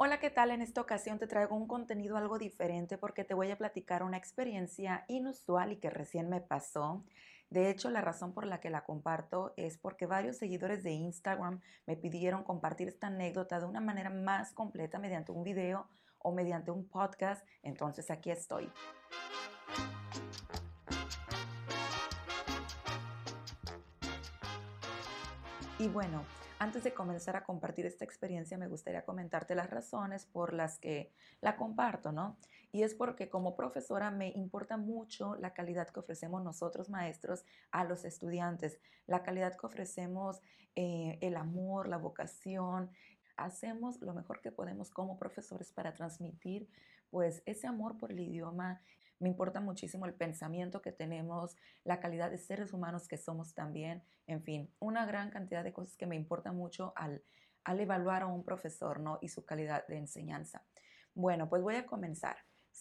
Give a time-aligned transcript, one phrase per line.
[0.00, 0.52] Hola, ¿qué tal?
[0.52, 4.16] En esta ocasión te traigo un contenido algo diferente porque te voy a platicar una
[4.16, 7.04] experiencia inusual y que recién me pasó.
[7.50, 11.60] De hecho, la razón por la que la comparto es porque varios seguidores de Instagram
[11.84, 15.88] me pidieron compartir esta anécdota de una manera más completa mediante un video
[16.20, 17.44] o mediante un podcast.
[17.64, 18.70] Entonces aquí estoy.
[25.80, 26.22] Y bueno,
[26.58, 31.12] antes de comenzar a compartir esta experiencia, me gustaría comentarte las razones por las que
[31.40, 32.36] la comparto, ¿no?
[32.72, 37.84] Y es porque como profesora me importa mucho la calidad que ofrecemos nosotros maestros a
[37.84, 40.42] los estudiantes, la calidad que ofrecemos,
[40.74, 42.90] eh, el amor, la vocación,
[43.36, 46.68] hacemos lo mejor que podemos como profesores para transmitir
[47.10, 48.82] pues ese amor por el idioma.
[49.20, 54.02] Me importa muchísimo el pensamiento que tenemos, la calidad de seres humanos que somos también,
[54.26, 57.22] en fin, una gran cantidad de cosas que me importan mucho al,
[57.64, 59.18] al evaluar a un profesor ¿no?
[59.20, 60.62] y su calidad de enseñanza.
[61.14, 62.36] Bueno, pues voy a comenzar.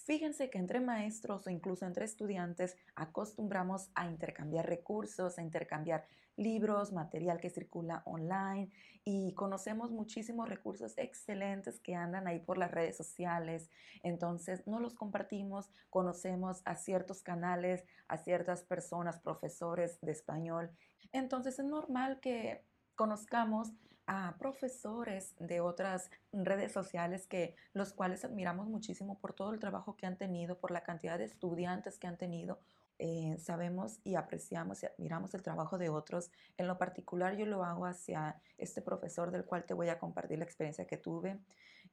[0.06, 6.06] Fíjense que entre maestros o incluso entre estudiantes acostumbramos a intercambiar recursos, a intercambiar
[6.38, 8.70] libros, material que circula online
[9.04, 13.70] y conocemos muchísimos recursos excelentes que andan ahí por las redes sociales.
[14.04, 20.70] Entonces, no los compartimos, conocemos a ciertos canales, a ciertas personas, profesores de español.
[21.12, 22.64] Entonces, es normal que
[22.96, 23.72] conozcamos
[24.08, 29.98] a profesores de otras redes sociales que los cuales admiramos muchísimo por todo el trabajo
[29.98, 32.60] que han tenido, por la cantidad de estudiantes que han tenido.
[33.00, 36.32] Eh, sabemos y apreciamos y admiramos el trabajo de otros.
[36.58, 40.40] En lo particular yo lo hago hacia este profesor del cual te voy a compartir
[40.40, 41.38] la experiencia que tuve.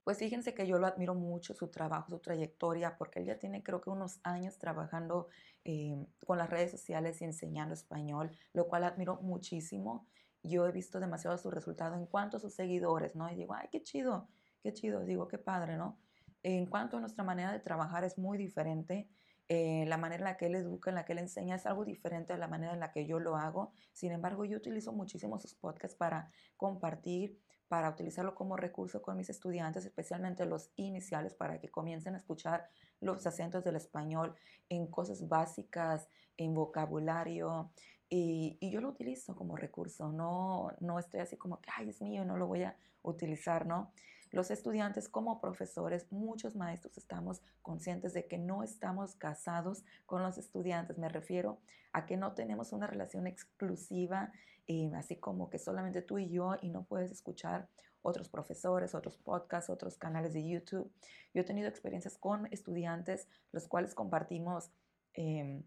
[0.05, 3.63] Pues fíjense que yo lo admiro mucho, su trabajo, su trayectoria, porque él ya tiene
[3.63, 5.29] creo que unos años trabajando
[5.65, 10.07] eh, con las redes sociales y enseñando español, lo cual admiro muchísimo
[10.45, 13.31] yo he visto demasiado su resultado en cuanto a sus seguidores, ¿no?
[13.31, 14.29] Y digo, ay, qué chido,
[14.63, 15.99] qué chido, digo, qué padre, ¿no?
[16.43, 19.09] En cuanto a nuestra manera de trabajar es muy diferente.
[19.49, 21.85] Eh, la manera en la que él educa, en la que él enseña es algo
[21.85, 23.73] diferente a la manera en la que yo lo hago.
[23.93, 27.39] Sin embargo, yo utilizo muchísimo sus podcasts para compartir,
[27.69, 32.69] para utilizarlo como recurso con mis estudiantes, especialmente los iniciales, para que comiencen a escuchar
[33.01, 34.35] los acentos del español
[34.69, 37.71] en cosas básicas, en vocabulario.
[38.09, 42.25] Y, yo lo utilizo como recurso, no, no estoy así como que, ay, es mío,
[42.25, 43.93] no lo voy a utilizar, ¿no?
[44.31, 50.39] Los estudiantes como profesores, muchos maestros estamos conscientes de que no estamos casados con los
[50.39, 50.99] estudiantes.
[50.99, 51.61] Me refiero
[51.93, 54.33] a que no tenemos una relación exclusiva,
[54.67, 57.69] eh, así como que solamente tú y yo y no puedes escuchar
[58.03, 60.93] otros profesores, otros podcasts, otros canales de YouTube.
[61.33, 64.71] Yo he tenido experiencias con estudiantes, los cuales compartimos.
[65.15, 65.63] Em,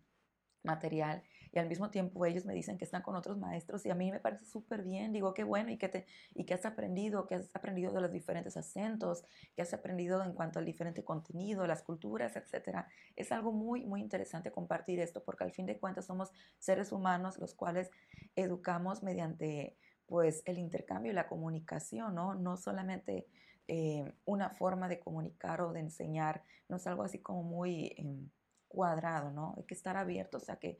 [0.68, 1.24] material
[1.57, 4.12] y al mismo tiempo ellos me dicen que están con otros maestros y a mí
[4.12, 7.50] me parece súper bien, digo qué bueno y que, te, y has aprendido, que has
[7.56, 9.23] aprendido de los diferentes acentos,
[9.56, 12.88] que has aprendido en cuanto al diferente contenido, las culturas, etcétera.
[13.16, 17.40] Es algo muy, muy interesante compartir esto porque al fin de cuentas somos seres humanos
[17.40, 17.90] los cuales
[18.35, 19.75] educamos mediante
[20.06, 22.35] pues el intercambio y la comunicación, ¿no?
[22.35, 23.25] No solamente
[23.67, 27.96] eh, una forma de comunicar o de enseñar, no es algo así como muy...
[27.97, 28.29] Em,
[28.67, 29.53] cuadrado, ¿no?
[29.57, 30.78] Hay que estar abiertos a que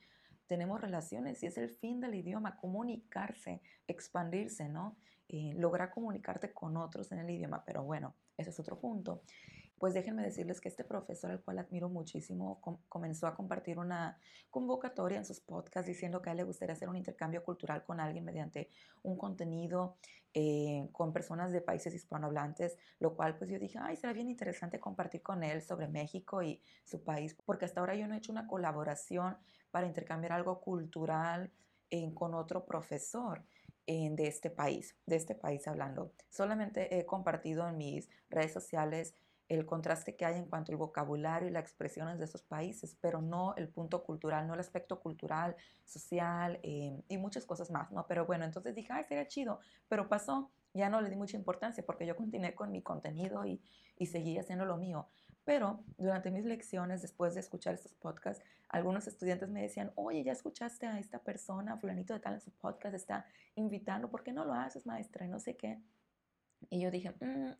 [0.48, 4.98] tenemos relaciones y es el fin del idioma, comunicarse, expandirse, ¿no?
[5.30, 9.22] Eh, lograr comunicarte con otros en el idioma, pero bueno, ese es otro punto.
[9.80, 14.18] Pues déjenme decirles que este profesor, al cual admiro muchísimo, comenzó a compartir una
[14.50, 18.00] convocatoria en sus podcasts diciendo que a él le gustaría hacer un intercambio cultural con
[18.00, 18.70] alguien mediante
[19.04, 19.98] un contenido
[20.34, 24.80] eh, con personas de países hispanohablantes, lo cual pues yo dije, ay, será bien interesante
[24.80, 28.32] compartir con él sobre México y su país, porque hasta ahora yo no he hecho
[28.32, 29.38] una colaboración
[29.70, 31.52] para intercambiar algo cultural
[32.16, 33.44] con otro profesor
[33.86, 36.12] de este país, de este país hablando.
[36.30, 39.14] Solamente he compartido en mis redes sociales
[39.50, 43.22] el contraste que hay en cuanto al vocabulario y las expresiones de esos países, pero
[43.22, 48.06] no el punto cultural, no el aspecto cultural, social eh, y muchas cosas más, ¿no?
[48.08, 51.84] Pero bueno, entonces dije, ay, sería chido, pero pasó ya no le di mucha importancia
[51.86, 53.62] porque yo continué con mi contenido y,
[53.98, 55.08] y seguí haciendo lo mío.
[55.44, 60.34] Pero durante mis lecciones, después de escuchar estos podcasts, algunos estudiantes me decían, oye, ya
[60.34, 64.46] escuchaste a esta persona, fulanito de tal en su podcast, está invitando, ¿por qué no
[64.46, 65.26] lo haces, maestra?
[65.26, 65.82] Y no sé qué.
[66.70, 67.52] Y yo dije, mm,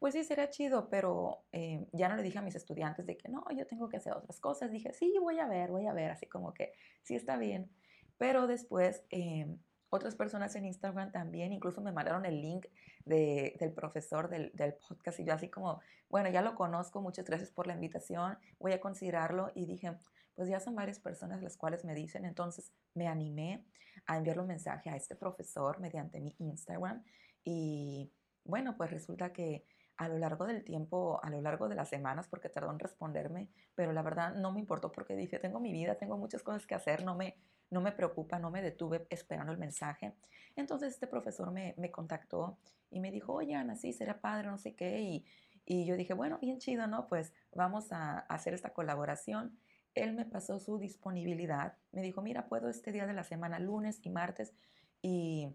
[0.00, 3.28] pues sí, sería chido, pero eh, ya no le dije a mis estudiantes de que
[3.28, 4.72] no, yo tengo que hacer otras cosas.
[4.72, 7.70] Dije, sí, voy a ver, voy a ver, así como que sí está bien.
[8.18, 9.04] Pero después...
[9.10, 9.46] Eh,
[9.90, 12.66] otras personas en Instagram también, incluso me mandaron el link
[13.04, 14.52] del profesor del,
[14.88, 18.72] podcast y yo así como, bueno, ya lo conozco, muchas gracias por la invitación, voy
[18.72, 19.98] a considerarlo y dije,
[20.36, 23.64] pues ya son varias personas las cuales me dicen, entonces me animé
[24.06, 27.02] a enviarle un mensaje a este profesor mediante mi Instagram
[27.42, 28.12] y
[28.44, 29.64] bueno, pues resulta que
[30.00, 33.50] a lo largo del tiempo, a lo largo de las semanas, porque tardó en responderme,
[33.74, 36.74] pero la verdad no me importó porque dije, tengo mi vida, tengo muchas cosas que
[36.74, 37.36] hacer, no me,
[37.68, 40.14] no me preocupa, no me detuve esperando el mensaje.
[40.56, 42.56] Entonces este profesor me, me contactó
[42.90, 45.26] y me dijo, oye Ana, sí, será padre, no sé qué, y,
[45.66, 47.06] y yo dije, bueno, bien chido, ¿no?
[47.06, 49.58] Pues vamos a hacer esta colaboración.
[49.94, 54.00] Él me pasó su disponibilidad, me dijo, mira, puedo este día de la semana, lunes
[54.02, 54.54] y martes,
[55.02, 55.54] y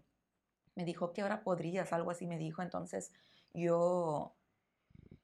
[0.76, 1.92] me dijo, ¿qué hora podrías?
[1.92, 3.10] Algo así me dijo, entonces
[3.54, 4.34] yo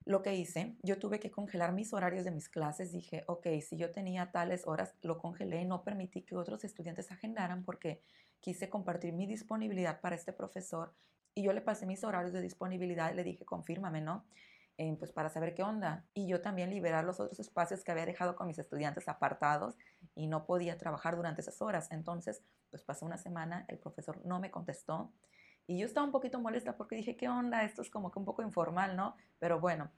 [0.05, 2.93] lo que hice, yo tuve que congelar mis horarios de mis clases.
[2.93, 7.65] Dije, ok, si yo tenía tales horas, lo congelé, no permití que otros estudiantes agendaran
[7.65, 8.01] porque
[8.41, 10.93] quise compartir mi disponibilidad para este profesor
[11.35, 14.25] y yo le pasé mis horarios de disponibilidad y le dije, confírmame, ¿no?
[14.79, 16.05] Eh, pues para saber qué onda.
[16.15, 19.77] Y yo también liberar los otros espacios que había dejado con mis estudiantes apartados
[20.15, 21.89] y no podía trabajar durante esas horas.
[21.91, 25.13] Entonces, pues pasó una semana, el profesor no me contestó
[25.67, 27.64] y yo estaba un poquito molesta porque dije, ¿qué onda?
[27.64, 29.17] Esto es como que un poco informal, ¿no?
[29.38, 29.91] Pero bueno,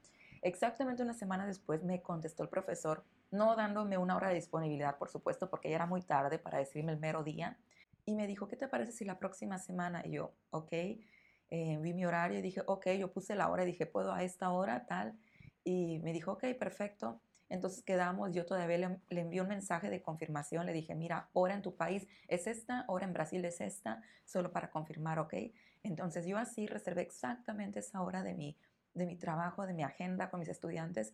[0.42, 5.08] exactamente una semana después me contestó el profesor, no dándome una hora de disponibilidad, por
[5.08, 7.58] supuesto, porque ya era muy tarde para decirme el mero día.
[8.04, 10.02] Y me dijo, ¿qué te parece si la próxima semana?
[10.04, 13.66] Y yo, ok, eh, vi mi horario y dije, ok, yo puse la hora y
[13.66, 14.84] dije, ¿puedo a esta hora?
[14.86, 15.18] Tal.
[15.64, 17.20] Y me dijo, ok, perfecto.
[17.54, 21.54] Entonces quedamos, yo todavía le, le envié un mensaje de confirmación, le dije, mira, hora
[21.54, 25.34] en tu país es esta, hora en Brasil es esta, solo para confirmar, ¿ok?
[25.82, 28.56] Entonces yo así reservé exactamente esa hora de mi,
[28.94, 31.12] de mi trabajo, de mi agenda con mis estudiantes.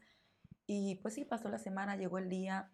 [0.67, 2.71] Y pues sí, pasó la semana, llegó el día,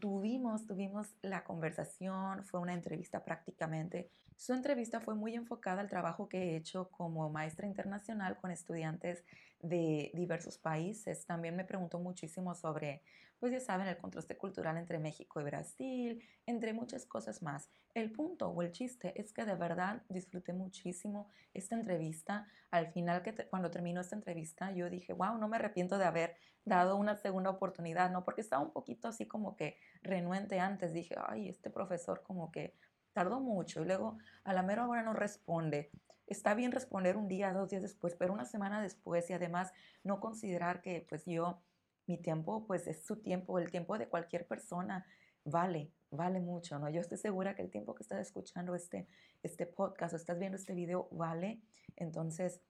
[0.00, 4.10] tuvimos, tuvimos la conversación, fue una entrevista prácticamente.
[4.36, 9.24] Su entrevista fue muy enfocada al trabajo que he hecho como maestra internacional con estudiantes
[9.60, 11.24] de diversos países.
[11.24, 13.02] También me preguntó muchísimo sobre,
[13.40, 17.70] pues ya saben, el contraste cultural entre México y Brasil, entre muchas cosas más.
[17.94, 22.46] El punto o el chiste es que de verdad disfruté muchísimo esta entrevista.
[22.70, 26.36] Al final, que cuando terminó esta entrevista, yo dije, wow, no me arrepiento de haber
[26.66, 28.22] dado una segunda oportunidad, ¿no?
[28.22, 30.92] Porque estaba un poquito así como que renuente antes.
[30.92, 32.74] Dije, ay, este profesor como que
[33.16, 35.90] tardó mucho y luego a la mera hora no responde.
[36.26, 39.72] Está bien responder un día, dos días después, pero una semana después y además
[40.04, 41.62] no considerar que pues yo,
[42.06, 45.06] mi tiempo pues es su tiempo, el tiempo de cualquier persona
[45.44, 46.90] vale, vale mucho, ¿no?
[46.90, 49.08] Yo estoy segura que el tiempo que estás escuchando este,
[49.42, 51.62] este podcast o estás viendo este video vale.
[51.96, 52.60] Entonces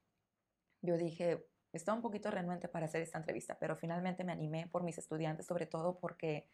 [0.80, 4.84] yo dije, estaba un poquito renuente para hacer esta entrevista, pero finalmente me animé por
[4.84, 6.46] mis estudiantes, sobre todo porque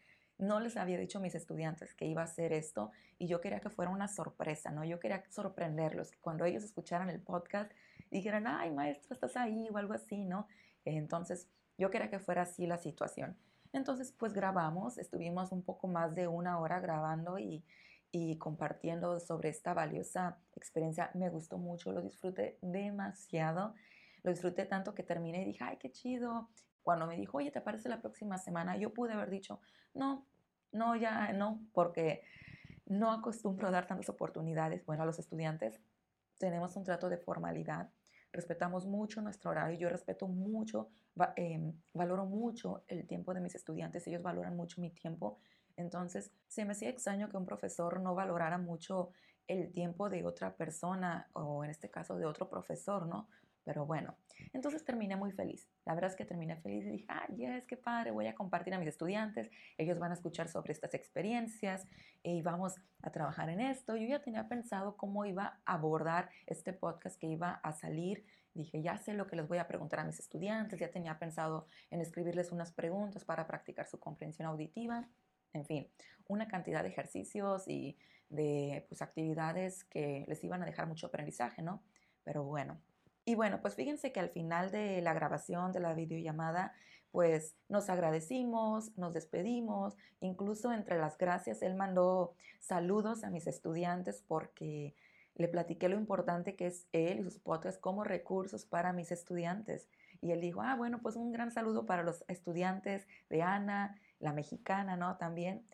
[0.47, 3.59] no les había dicho a mis estudiantes que iba a hacer esto y yo quería
[3.59, 4.83] que fuera una sorpresa, ¿no?
[4.83, 7.71] Yo quería sorprenderlos, cuando ellos escucharan el podcast
[8.11, 10.47] dijeran, ay, maestra, estás ahí o algo así, ¿no?
[10.85, 11.47] Entonces,
[11.77, 13.35] yo quería que fuera así la situación.
[13.73, 17.63] Entonces, pues grabamos, estuvimos un poco más de una hora grabando y,
[18.11, 21.09] y compartiendo sobre esta valiosa experiencia.
[21.15, 23.73] Me gustó mucho, lo disfruté demasiado.
[24.21, 26.49] Lo disfruté tanto que terminé y dije, ay, qué chido.
[26.83, 28.77] Cuando me dijo, oye, ¿te parece la próxima semana?
[28.77, 29.59] Yo pude haber dicho,
[29.95, 30.25] no,
[30.73, 32.23] no, ya no, porque
[32.85, 34.85] no acostumbro a dar tantas oportunidades.
[34.85, 35.79] Bueno, a los estudiantes
[36.37, 37.89] tenemos un trato de formalidad,
[38.31, 40.89] respetamos mucho nuestro horario, yo respeto mucho,
[41.35, 45.39] em, valoro mucho el tiempo de mis estudiantes, ellos valoran mucho mi tiempo.
[45.77, 49.11] Entonces, se me hacía extraño que un profesor no valorara mucho
[49.47, 53.27] el tiempo de otra persona o en este caso de otro profesor, ¿no?
[53.63, 54.17] Pero bueno,
[54.51, 55.69] entonces terminé muy feliz.
[55.85, 58.73] La verdad es que terminé feliz y dije, ah, yes, qué padre, voy a compartir
[58.73, 61.87] a mis estudiantes, ellos van a escuchar sobre estas experiencias
[62.23, 63.95] y vamos a trabajar en esto.
[63.95, 68.25] Yo ya tenía pensado cómo iba a abordar este podcast que iba a salir.
[68.53, 71.67] Dije, ya sé lo que les voy a preguntar a mis estudiantes, ya tenía pensado
[71.89, 75.07] en escribirles unas preguntas para practicar su comprensión auditiva.
[75.53, 75.89] En fin,
[76.27, 77.97] una cantidad de ejercicios y
[78.29, 81.83] de pues, actividades que les iban a dejar mucho aprendizaje, ¿no?
[82.23, 82.79] Pero bueno,
[83.25, 86.73] y bueno, pues fíjense que al final de la grabación de la videollamada,
[87.11, 94.23] pues nos agradecimos, nos despedimos, incluso entre las gracias, él mandó saludos a mis estudiantes
[94.27, 94.95] porque
[95.35, 99.87] le platiqué lo importante que es él y sus podcasts como recursos para mis estudiantes.
[100.21, 104.33] Y él dijo, ah, bueno, pues un gran saludo para los estudiantes de Ana, la
[104.33, 105.17] mexicana, ¿no?
[105.17, 105.65] También.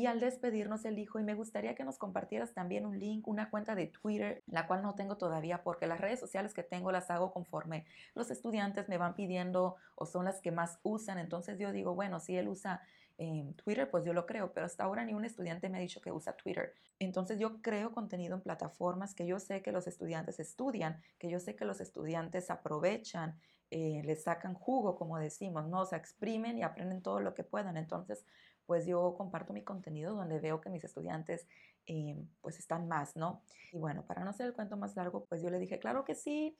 [0.00, 3.50] Y al despedirnos, él dijo, y me gustaría que nos compartieras también un link, una
[3.50, 7.10] cuenta de Twitter, la cual no tengo todavía porque las redes sociales que tengo las
[7.10, 11.18] hago conforme los estudiantes me van pidiendo o son las que más usan.
[11.18, 12.80] Entonces yo digo, bueno, si él usa
[13.18, 16.00] em, Twitter, pues yo lo creo, pero hasta ahora ni un estudiante me ha dicho
[16.00, 16.72] que usa Twitter.
[16.98, 21.38] Entonces yo creo contenido en plataformas que yo sé que los estudiantes estudian, que yo
[21.40, 23.38] sé que los estudiantes aprovechan,
[23.70, 25.82] eh, les sacan jugo, como decimos, ¿no?
[25.82, 27.76] O sea, exprimen y aprenden todo lo que puedan.
[27.76, 28.24] Entonces,
[28.70, 31.44] pues yo comparto mi contenido donde veo que mis estudiantes
[31.88, 33.42] eh, pues están más, ¿no?
[33.72, 36.14] Y bueno, para no hacer el cuento más largo, pues yo le dije, claro que
[36.14, 36.56] sí,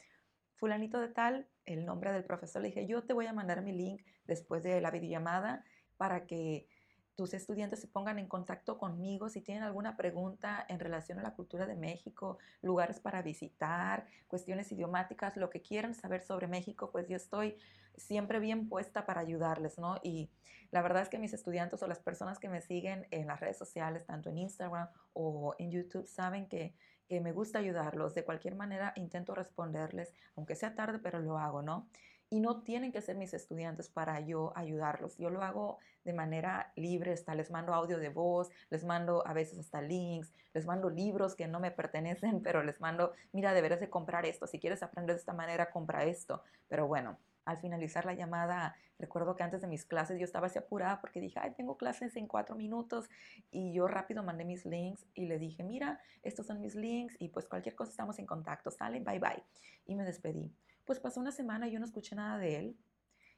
[0.57, 3.71] fulanito de tal, el nombre del profesor, le dije, yo te voy a mandar mi
[3.71, 5.65] link después de la videollamada
[5.99, 6.67] para que
[7.15, 11.35] tus estudiantes se pongan en contacto conmigo si tienen alguna pregunta en relación a la
[11.35, 17.07] cultura de México, lugares para visitar, cuestiones idiomáticas, lo que quieran saber sobre México, pues
[17.07, 17.57] yo estoy
[17.97, 19.99] siempre bien puesta para ayudarles, ¿no?
[20.03, 20.31] Y
[20.71, 23.59] la verdad es que mis estudiantes o las personas que me siguen en las redes
[23.59, 26.75] sociales, tanto en Instagram o en YouTube, saben que,
[27.09, 28.15] que me gusta ayudarlos.
[28.15, 31.89] De cualquier manera, intento responderles, aunque sea tarde, pero lo hago, ¿no?
[32.31, 35.19] y no tienen que ser mis estudiantes para yo ayudarlos.
[35.19, 39.33] Yo lo hago de manera libre, hasta les mando audio de voz, les mando a
[39.33, 43.81] veces hasta links, les mando libros que no me pertenecen, pero les mando, mira, deberías
[43.81, 46.43] de comprar esto, si quieres aprender de esta manera, compra esto.
[46.69, 50.59] Pero bueno, al finalizar la llamada, recuerdo que antes de mis clases yo estaba así
[50.59, 53.09] apurada porque dije, ay, tengo clases en cuatro minutos
[53.51, 57.29] y yo rápido mandé mis links y le dije, mira, estos son mis links y
[57.29, 59.43] pues cualquier cosa estamos en contacto, salen, bye bye.
[59.87, 60.53] Y me despedí.
[60.85, 62.77] Pues pasó una semana y yo no escuché nada de él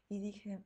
[0.09, 0.63] y dije,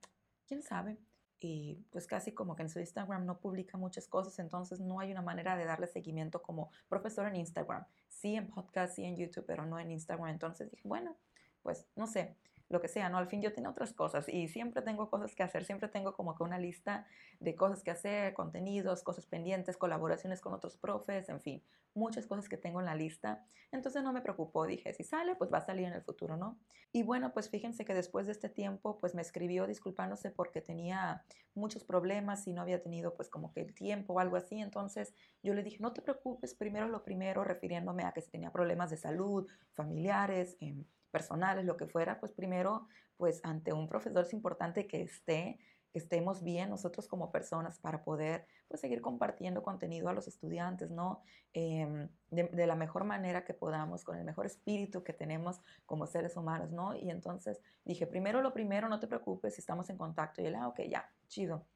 [0.47, 0.99] ¿quién sabe?
[1.39, 5.13] Y pues casi como que en su Instagram no publica muchas cosas, entonces no hay
[5.13, 7.85] una manera de darle seguimiento como profesor en Instagram.
[8.09, 10.29] Sí en podcast, sí en YouTube, pero no en Instagram.
[10.29, 11.17] Entonces dije, bueno,
[11.63, 12.37] pues no sé,
[12.69, 13.19] lo que sea, ¿no?
[13.19, 16.35] Al fin yo tengo otras cosas y siempre tengo cosas que hacer, siempre tengo como
[16.35, 17.07] que una lista
[17.41, 21.63] de cosas que hacer, contenidos, cosas pendientes, colaboraciones con otros profes, en fin,
[21.95, 23.45] muchas cosas que tengo en la lista.
[23.73, 26.59] Entonces no me preocupó, dije, si sale, pues va a salir en el futuro, ¿no?
[26.93, 31.25] Y bueno, pues fíjense que después de este tiempo, pues me escribió disculpándose porque tenía
[31.55, 34.61] muchos problemas y no había tenido pues como que el tiempo o algo así.
[34.61, 38.51] Entonces yo le dije, no te preocupes, primero lo primero, refiriéndome a que si tenía
[38.51, 44.25] problemas de salud, familiares, eh, personales, lo que fuera, pues primero, pues ante un profesor
[44.25, 45.59] es importante que esté,
[45.93, 50.91] que estemos bien nosotros como personas para poder pues seguir compartiendo contenido a los estudiantes,
[50.91, 51.23] ¿no?
[51.53, 56.37] Em, de, la mejor manera que podamos, con el mejor espíritu que tenemos como seres
[56.37, 56.95] humanos, ¿no?
[56.95, 60.43] Y entonces dije, primero lo primero, no te preocupes, estamos en contacto.
[60.43, 61.67] Y él, ah, ok, ya, chido.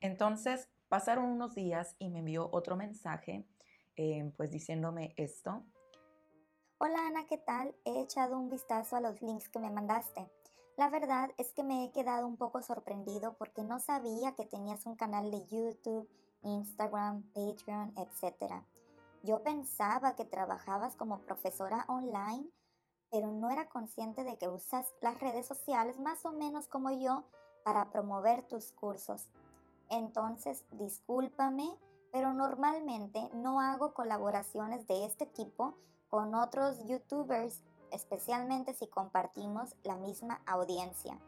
[0.00, 3.46] Entonces pasaron unos días y me envió otro mensaje,
[3.94, 5.64] em, pues diciéndome esto.
[6.84, 7.76] Hola Ana, ¿qué tal?
[7.84, 10.28] He echado un vistazo a los links que me mandaste.
[10.76, 14.84] La verdad es que me he quedado un poco sorprendido porque no sabía que tenías
[14.84, 16.10] un canal de YouTube,
[16.42, 18.64] Instagram, Patreon, etc.
[19.22, 22.50] Yo pensaba que trabajabas como profesora online,
[23.12, 27.22] pero no era consciente de que usas las redes sociales más o menos como yo
[27.62, 29.28] para promover tus cursos.
[29.88, 31.78] Entonces, discúlpame,
[32.10, 35.76] pero normalmente no hago colaboraciones de este tipo
[36.12, 41.18] con otros youtubers, especialmente si compartimos la misma audiencia.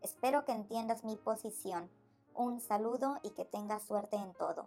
[0.00, 1.88] Espero que entiendas mi posición.
[2.34, 4.66] Un saludo y que tengas suerte en todo.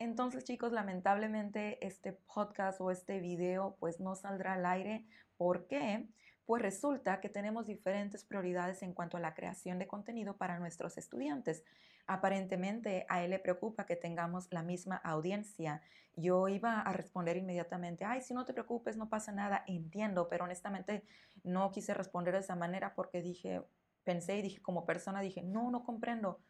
[0.00, 5.06] Entonces chicos, lamentablemente este podcast o este video pues no saldrá al aire.
[5.36, 6.08] ¿Por qué?
[6.46, 10.98] Pues resulta que tenemos diferentes prioridades en cuanto a la creación de contenido para nuestros
[10.98, 11.62] estudiantes.
[12.06, 15.80] Aparentemente a él le preocupa que tengamos la misma audiencia.
[16.16, 20.44] Yo iba a responder inmediatamente, ay, si no te preocupes, no pasa nada, entiendo, pero
[20.44, 21.04] honestamente
[21.42, 23.62] no quise responder de esa manera porque dije,
[24.04, 26.40] pensé y dije como persona, dije, no, no comprendo,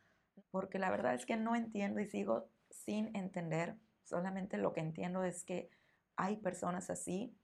[0.51, 3.77] porque la verdad es que no entiendo y sigo sin entender.
[4.03, 5.71] Solamente lo que entiendo es que
[6.17, 7.35] hay personas así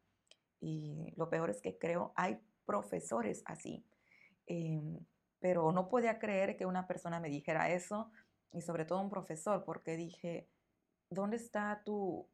[0.61, 3.85] y lo peor es que creo hay profesores así.
[4.47, 4.99] Em,
[5.40, 8.11] pero no podía creer que una persona me dijera eso
[8.52, 10.49] y sobre todo un profesor, porque dije,
[11.11, 12.28] ¿dónde está tu,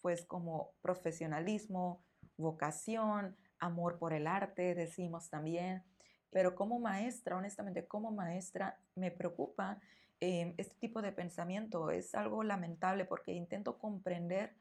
[0.00, 2.04] pues como profesionalismo,
[2.36, 5.82] vocación, amor por el arte, decimos también?
[6.30, 9.78] Pero como maestra, honestamente, como maestra, me preocupa
[10.20, 11.90] em, este tipo de pensamiento.
[11.90, 14.54] Es algo lamentable porque intento comprender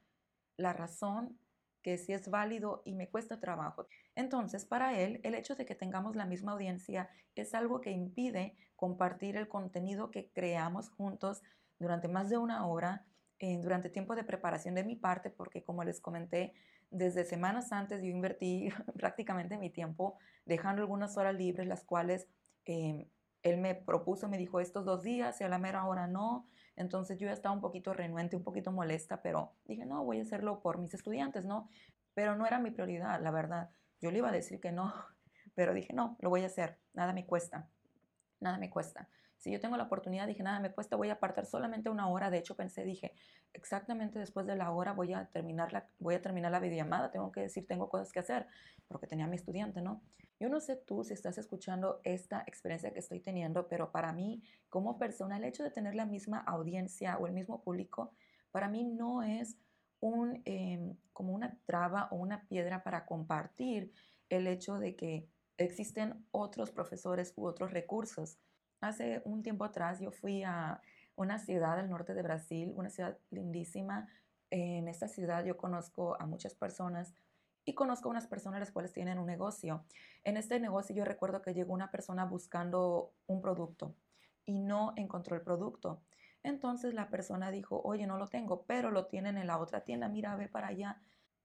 [0.58, 1.38] la razón
[1.82, 3.88] que sí es válido y me cuesta trabajo.
[4.16, 8.56] Entonces, para él, el hecho de que tengamos la misma audiencia es algo que impide
[8.76, 11.42] compartir el contenido que creamos juntos
[11.80, 13.06] durante más de una hora,
[13.40, 16.54] eh, durante tiempo de preparación de mi parte, porque como les comenté,
[16.92, 22.28] desde semanas antes yo invertí prácticamente mi tiempo dejando algunas horas libres, las cuales
[22.66, 23.08] em,
[23.44, 26.48] él me propuso, me dijo estos dos días y a la mera hora no.
[26.76, 30.22] Entonces yo ya estaba un poquito renuente, un poquito molesta, pero dije, no, voy a
[30.24, 31.70] hacerlo por mis estudiantes, ¿no?
[32.14, 33.70] Pero no era mi prioridad, la verdad.
[34.02, 34.94] Yo le iba a decir que no,
[35.56, 37.68] pero dije, no, lo voy a hacer, nada me cuesta,
[38.40, 39.10] nada me cuesta.
[39.42, 42.30] Si yo tengo la oportunidad, dije, nada me cuesta, voy a apartar solamente una hora.
[42.30, 43.16] De hecho, pensé, dije,
[43.54, 47.32] exactamente después de la hora voy a terminar la, voy a terminar la videollamada, tengo
[47.32, 48.46] que decir, tengo cosas que hacer,
[48.88, 50.04] porque tenía a mi estudiante, ¿no?
[50.40, 54.44] Yo no sé tú si estás escuchando esta experiencia que estoy teniendo, pero para mí,
[54.70, 58.12] como persona, el hecho de tener la misma audiencia o el mismo público,
[58.52, 59.58] para mí no es
[60.02, 63.92] un, em, como una traba o una piedra para compartir
[64.30, 68.38] el hecho de que existen otros profesores u otros recursos.
[68.82, 70.82] Hace un tiempo atrás yo fui a
[71.16, 74.10] una ciudad del norte de Brasil, una ciudad lindísima.
[74.50, 77.14] En esta ciudad yo conozco a muchas personas
[77.64, 79.86] y conozco a unas personas las cuales tienen un negocio.
[80.24, 83.96] En este negocio yo recuerdo que llegó una persona buscando un producto
[84.46, 86.02] y no encontró el producto.
[86.42, 90.10] Entonces la persona dijo, oye, no lo tengo, pero lo tienen en la otra tienda,
[90.10, 91.00] mira, ve para allá.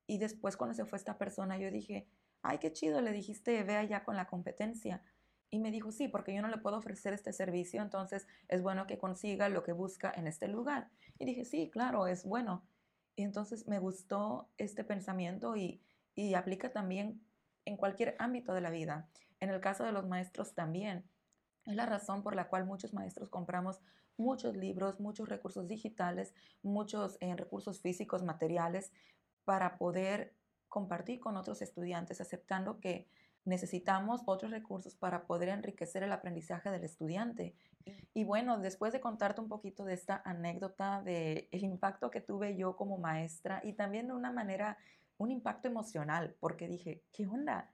[0.06, 2.08] Y después cuando se fue esta persona, yo dije,
[2.40, 5.02] ay, qué chido, le dijiste, ve allá con la competencia.
[5.50, 8.86] Y me dijo, sí, porque yo no le puedo ofrecer este servicio, entonces es bueno
[8.86, 10.90] que consiga lo que busca en este lugar.
[11.18, 12.64] Y dije, sí, claro, es bueno.
[13.14, 15.80] Y entonces me gustó este pensamiento y,
[16.14, 17.20] y aplica también
[17.64, 19.08] en cualquier ámbito de la vida.
[19.40, 21.04] En el caso de los maestros también.
[21.64, 23.80] Es la razón por la cual muchos maestros compramos
[24.16, 28.92] muchos libros, muchos recursos digitales, muchos eh, recursos físicos, materiales,
[29.44, 30.34] para poder
[30.68, 33.08] compartir con otros estudiantes, aceptando que
[33.46, 37.54] necesitamos otros recursos para poder enriquecer el aprendizaje del estudiante.
[38.12, 42.56] Y bueno, después de contarte un poquito de esta anécdota, de el impacto que tuve
[42.56, 44.76] yo como maestra y también de una manera,
[45.16, 47.70] un impacto emocional, porque dije, ¿qué onda?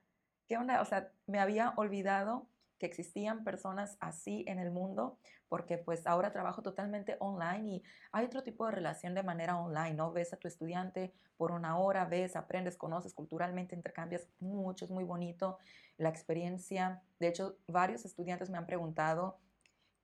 [0.47, 0.81] ¿Qué onda?
[0.81, 2.47] O sea, me había olvidado
[2.79, 8.25] que existían personas así en el mundo, porque pues ahora trabajo totalmente online y hay
[8.25, 10.11] otro tipo de relación de manera online, ¿no?
[10.11, 15.03] Ves a tu estudiante por una hora, ves, aprendes, conoces culturalmente, intercambias mucho, es muy
[15.03, 15.59] bonito
[15.97, 17.01] la experiencia.
[17.19, 19.39] De hecho, varios estudiantes me han preguntado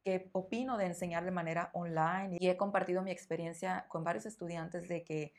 [0.03, 4.87] qué opino de enseñar de manera online y he compartido mi experiencia con varios estudiantes
[4.87, 5.33] de que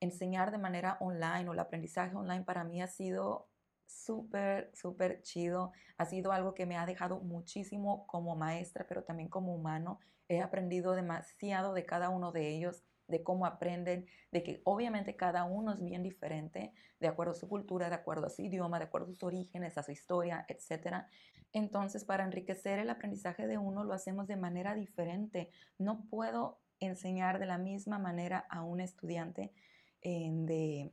[0.00, 3.49] enseñar de manera online o el aprendizaje online para mí ha sido
[3.90, 5.72] súper, súper chido.
[5.98, 9.98] Ha sido algo que me ha dejado muchísimo como maestra, pero también como humano.
[10.28, 15.44] He aprendido demasiado de cada uno de ellos, de cómo aprenden, de que obviamente cada
[15.44, 18.84] uno es bien diferente, de acuerdo a su cultura, de acuerdo a su idioma, de
[18.84, 21.06] acuerdo a sus orígenes, a su historia, etc.
[21.52, 25.50] Entonces, para enriquecer el aprendizaje de uno, lo hacemos de manera diferente.
[25.78, 29.52] No puedo enseñar de la misma manera a un estudiante
[30.02, 30.92] eh, de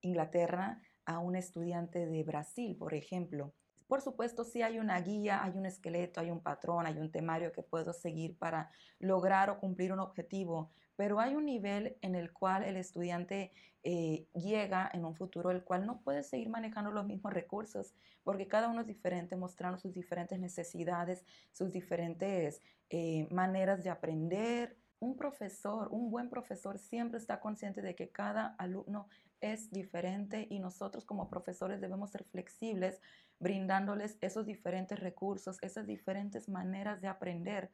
[0.00, 3.52] Inglaterra a un estudiante de Brasil, por ejemplo.
[3.88, 7.50] Por supuesto, sí hay una guía, hay un esqueleto, hay un patrón, hay un temario
[7.50, 8.70] que puedo seguir para
[9.00, 13.50] lograr o cumplir un objetivo, pero hay un nivel en el cual el estudiante
[13.82, 17.92] eh, llega en un futuro, el cual no puede seguir manejando los mismos recursos,
[18.22, 24.76] porque cada uno es diferente, mostrando sus diferentes necesidades, sus diferentes eh, maneras de aprender.
[25.00, 29.08] Un profesor, un buen profesor siempre está consciente de que cada alumno
[29.40, 33.00] es diferente y nosotros como profesores debemos ser flexibles
[33.38, 37.70] brindándoles esos diferentes recursos, esas diferentes maneras de aprender.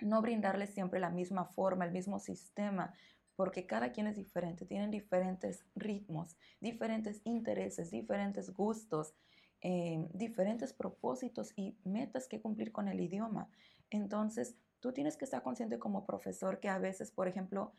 [0.00, 2.94] No brindarles siempre la misma forma, el mismo sistema,
[3.36, 9.14] porque cada quien es diferente, tienen diferentes ritmos, diferentes intereses, diferentes gustos,
[9.60, 13.48] eh, diferentes propósitos y metas que cumplir con el idioma.
[13.90, 17.72] Entonces, tú tienes que estar consciente como profesor que a veces, por ejemplo,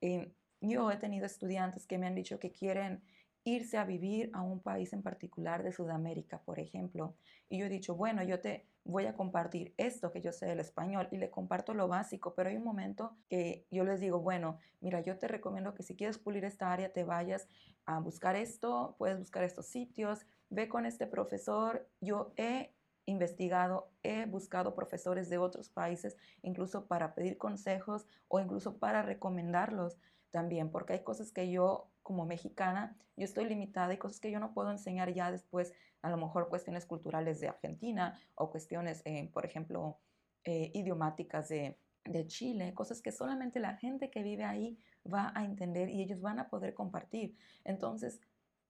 [0.00, 3.02] eh, yo he tenido estudiantes que me han dicho que quieren
[3.44, 7.14] irse a vivir a un país en particular de Sudamérica, por ejemplo.
[7.48, 10.60] Y yo he dicho, bueno, yo te voy a compartir esto que yo sé del
[10.60, 14.58] español y le comparto lo básico, pero hay un momento que yo les digo, bueno,
[14.80, 17.48] mira, yo te recomiendo que si quieres pulir esta área, te vayas
[17.86, 21.88] a buscar esto, puedes buscar estos sitios, ve con este profesor.
[22.00, 22.72] Yo he
[23.06, 29.96] investigado, he buscado profesores de otros países, incluso para pedir consejos o incluso para recomendarlos
[30.30, 34.40] también, porque hay cosas que yo como mexicana, yo estoy limitada y cosas que yo
[34.40, 39.30] no puedo enseñar ya después, a lo mejor cuestiones culturales de Argentina o cuestiones, eh,
[39.32, 39.98] por ejemplo,
[40.44, 44.78] eh, idiomáticas de, de Chile, cosas que solamente la gente que vive ahí
[45.12, 47.36] va a entender y ellos van a poder compartir.
[47.64, 48.20] Entonces,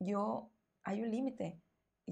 [0.00, 0.50] yo,
[0.82, 1.60] hay un límite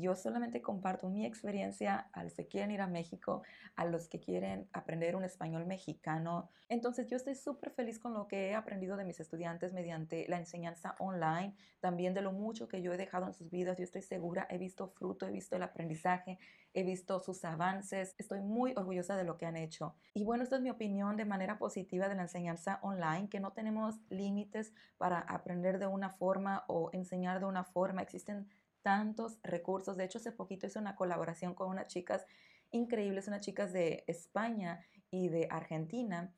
[0.00, 3.42] yo solamente comparto mi experiencia a los que quieren ir a México,
[3.76, 6.50] a los que quieren aprender un español mexicano.
[6.68, 10.38] Entonces yo estoy súper feliz con lo que he aprendido de mis estudiantes mediante la
[10.38, 13.78] enseñanza online, también de lo mucho que yo he dejado en sus vidas.
[13.78, 16.38] Yo estoy segura, he visto fruto, he visto el aprendizaje,
[16.74, 18.14] he visto sus avances.
[18.18, 19.94] Estoy muy orgullosa de lo que han hecho.
[20.14, 23.52] Y bueno, esta es mi opinión de manera positiva de la enseñanza online, que no
[23.52, 28.02] tenemos límites para aprender de una forma o enseñar de una forma.
[28.02, 28.48] Existen
[28.88, 29.98] tantos recursos.
[29.98, 32.24] De hecho, hace poquito hice una colaboración con unas chicas
[32.70, 36.32] increíbles, unas chicas de España y de Argentina.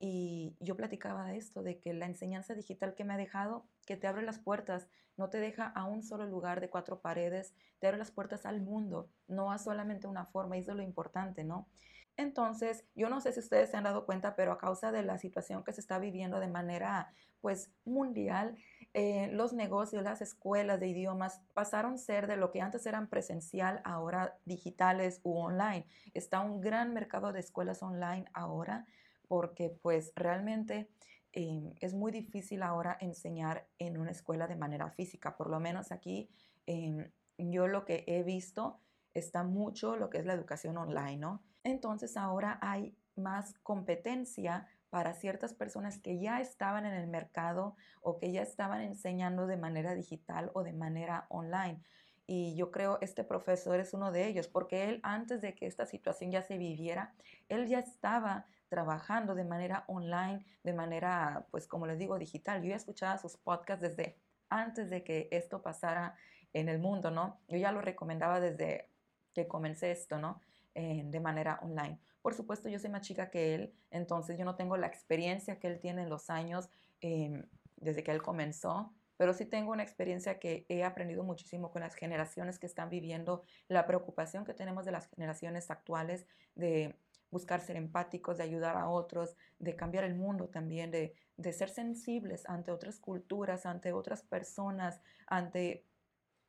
[0.00, 3.96] Y yo platicaba de esto, de que la enseñanza digital que me ha dejado, que
[3.96, 7.86] te abre las puertas, no te deja a un solo lugar de cuatro paredes, te
[7.86, 11.44] abre las puertas al mundo, no a solamente una forma, y eso es lo importante,
[11.44, 11.68] ¿no?
[12.16, 15.18] Entonces, yo no sé si ustedes se han dado cuenta, pero a causa de la
[15.18, 18.56] situación que se está viviendo de manera pues mundial,
[18.94, 23.08] eh, los negocios, las escuelas de idiomas pasaron a ser de lo que antes eran
[23.08, 25.86] presencial, ahora digitales u online.
[26.12, 28.86] Está un gran mercado de escuelas online ahora
[29.28, 30.90] porque pues realmente
[31.32, 35.38] em, es muy difícil ahora enseñar en una escuela de manera física.
[35.38, 36.28] Por lo menos aquí
[36.66, 38.78] em, yo lo que he visto
[39.14, 41.42] está mucho lo que es la educación online, ¿no?
[41.64, 48.18] Entonces ahora hay más competencia para ciertas personas que ya estaban en el mercado o
[48.18, 51.80] que ya estaban enseñando de manera digital o de manera online.
[52.26, 55.86] Y yo creo este profesor es uno de ellos, porque él antes de que esta
[55.86, 57.14] situación ya se viviera,
[57.48, 62.60] él ya estaba trabajando de manera online, de manera, pues como les digo, digital.
[62.60, 64.18] Yo ya escuchaba sus podcasts desde
[64.50, 66.16] antes de que esto pasara
[66.52, 67.40] en el mundo, ¿no?
[67.48, 68.90] Yo ya lo recomendaba desde
[69.32, 70.42] que comencé esto, ¿no?
[70.74, 71.98] de manera online.
[72.22, 75.66] Por supuesto, yo soy más chica que él, entonces yo no tengo la experiencia que
[75.66, 76.68] él tiene en los años
[77.00, 77.44] em,
[77.76, 81.94] desde que él comenzó, pero sí tengo una experiencia que he aprendido muchísimo con las
[81.94, 86.96] generaciones que están viviendo, la preocupación que tenemos de las generaciones actuales de
[87.30, 91.70] buscar ser empáticos, de ayudar a otros, de cambiar el mundo también, de, de ser
[91.70, 95.84] sensibles ante otras culturas, ante otras personas, ante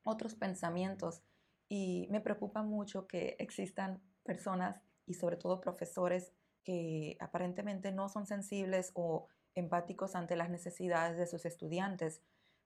[0.03, 1.23] otros pensamientos.
[1.69, 6.31] Y me preocupa mucho que existan personas y sobre todo profesores
[6.63, 12.21] que aparentemente no son sensibles o empáticos ante las necesidades de sus estudiantes,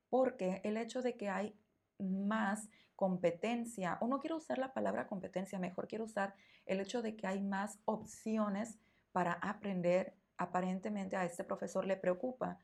[0.10, 1.56] porque el hecho de que hay
[2.00, 7.16] más competencia, o no quiero usar la palabra competencia, mejor quiero usar el hecho de
[7.16, 8.80] que hay más opciones
[9.12, 12.60] para aprender, aparentemente a este profesor le preocupa.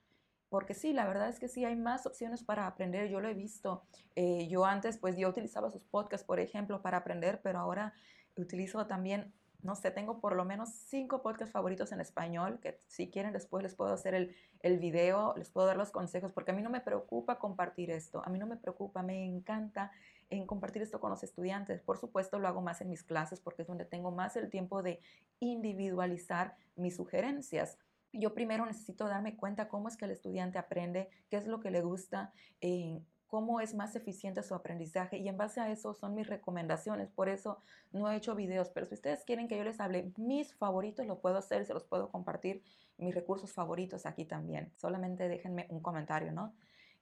[0.50, 3.10] Porque sí, la verdad es que sí hay más opciones para aprender.
[3.10, 3.84] Yo lo he visto.
[4.16, 7.94] Eh, yo antes, pues yo utilizaba sus podcasts, por ejemplo, para aprender, pero ahora
[8.36, 13.10] utilizo también, no sé, tengo por lo menos cinco podcasts favoritos en español, que si
[13.10, 16.54] quieren después les puedo hacer el, el video, les puedo dar los consejos, porque a
[16.54, 19.92] mí no me preocupa compartir esto, a mí no me preocupa, me encanta
[20.30, 21.82] en compartir esto con los estudiantes.
[21.82, 24.84] Por supuesto, lo hago más en mis clases porque es donde tengo más el tiempo
[24.84, 25.00] de
[25.40, 27.78] individualizar mis sugerencias
[28.14, 31.72] yo primero necesito darme cuenta cómo es que el estudiante aprende, qué es lo que
[31.72, 33.02] le gusta, eh,
[33.34, 37.10] cómo es más eficiente su aprendizaje y en base a eso son mis recomendaciones.
[37.10, 40.54] Por eso no he hecho videos, pero si ustedes quieren que yo les hable mis
[40.54, 42.62] favoritos, lo puedo hacer, se los puedo compartir,
[43.00, 44.72] mis recursos favoritos aquí también.
[44.76, 46.54] Solamente déjenme un comentario, ¿no?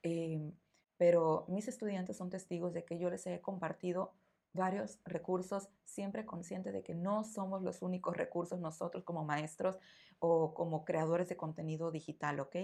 [0.04, 0.54] Em,
[0.96, 4.14] pero mis estudiantes son testigos de que yo les he compartido
[4.54, 9.80] varios recursos, siempre consciente de que no somos los únicos recursos nosotros como maestros
[10.20, 12.56] o como creadores de contenido digital, ¿ok?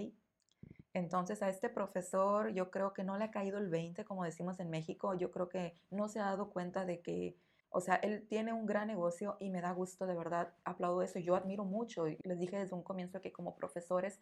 [0.98, 4.58] Entonces a este profesor yo creo que no le ha caído el 20, como decimos
[4.58, 7.36] en México, yo creo que no se ha dado cuenta de que,
[7.70, 11.20] o sea, él tiene un gran negocio y me da gusto, de verdad, aplaudo eso,
[11.20, 14.18] yo admiro mucho, les dije desde un comienzo que como profesores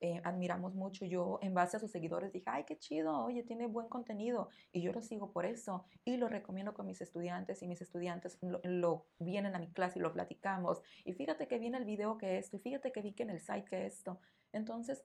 [0.00, 3.66] eh, admiramos mucho, yo en base a sus seguidores dije, ay, qué chido, oye, tiene
[3.66, 7.68] buen contenido y yo lo sigo por eso y lo recomiendo con mis estudiantes y
[7.68, 11.76] mis estudiantes lo, lo vienen a mi clase y lo platicamos y fíjate que viene
[11.76, 14.18] el video que esto y fíjate que vi que en el site que esto.
[14.52, 15.04] Entonces,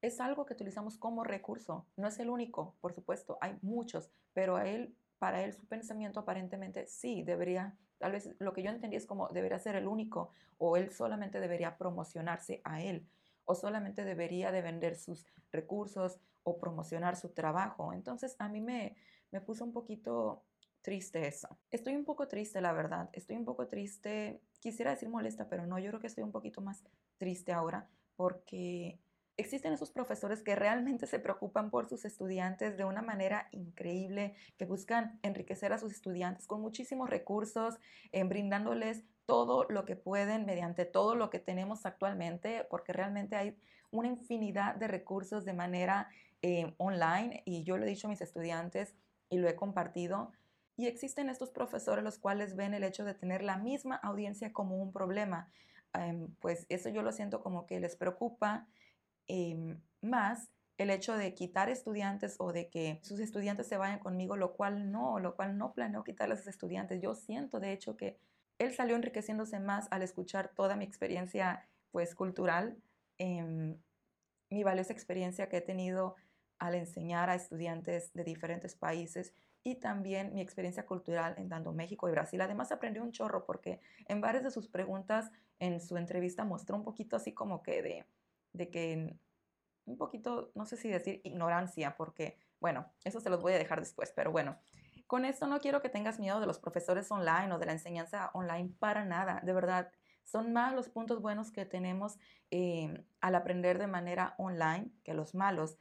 [0.00, 1.86] es algo que utilizamos como recurso.
[1.96, 6.20] No es el único, por supuesto, hay muchos, pero a él, para él su pensamiento
[6.20, 10.30] aparentemente sí debería, tal vez lo que yo entendí es como debería ser el único
[10.58, 13.08] o él solamente debería promocionarse a él
[13.44, 17.92] o solamente debería de vender sus recursos o promocionar su trabajo.
[17.92, 18.96] Entonces a mí me,
[19.30, 20.44] me puso un poquito
[20.82, 21.58] triste eso.
[21.70, 23.10] Estoy un poco triste, la verdad.
[23.12, 26.60] Estoy un poco triste, quisiera decir molesta, pero no, yo creo que estoy un poquito
[26.60, 26.84] más
[27.16, 29.00] triste ahora porque
[29.38, 34.66] existen esos profesores que realmente se preocupan por sus estudiantes de una manera increíble, que
[34.66, 37.76] buscan enriquecer a sus estudiantes con muchísimos recursos,
[38.12, 43.56] en brindándoles todo lo que pueden mediante todo lo que tenemos actualmente, porque realmente hay
[43.90, 46.08] una infinidad de recursos de manera
[46.42, 48.94] eh, online y yo lo he dicho a mis estudiantes
[49.30, 50.32] y lo he compartido.
[50.76, 54.76] Y existen estos profesores los cuales ven el hecho de tener la misma audiencia como
[54.76, 55.50] un problema.
[55.94, 58.66] Em, pues eso yo lo siento como que les preocupa
[59.28, 64.36] Em, más el hecho de quitar estudiantes o de que sus estudiantes se vayan conmigo,
[64.36, 67.00] lo cual no, lo cual no planeo quitar a sus estudiantes.
[67.02, 68.18] Yo siento, de hecho, que
[68.58, 72.76] él salió enriqueciéndose más al escuchar toda mi experiencia, pues, cultural,
[73.18, 73.76] em,
[74.50, 76.16] mi valiosa experiencia que he tenido
[76.58, 82.08] al enseñar a estudiantes de diferentes países y también mi experiencia cultural en tanto México
[82.08, 82.40] y Brasil.
[82.40, 86.84] Además, aprendí un chorro porque en varias de sus preguntas en su entrevista mostró un
[86.84, 88.06] poquito así como que de
[88.52, 89.18] de que
[89.88, 93.80] un poquito, no sé si decir ignorancia, porque, bueno, eso se los voy a dejar
[93.80, 94.58] después, pero bueno,
[95.06, 98.30] con esto no quiero que tengas miedo de los profesores online o de la enseñanza
[98.34, 99.90] online para nada, de verdad.
[100.24, 102.18] Son más los puntos buenos que tenemos
[102.50, 105.78] em, al aprender de manera online que los malos.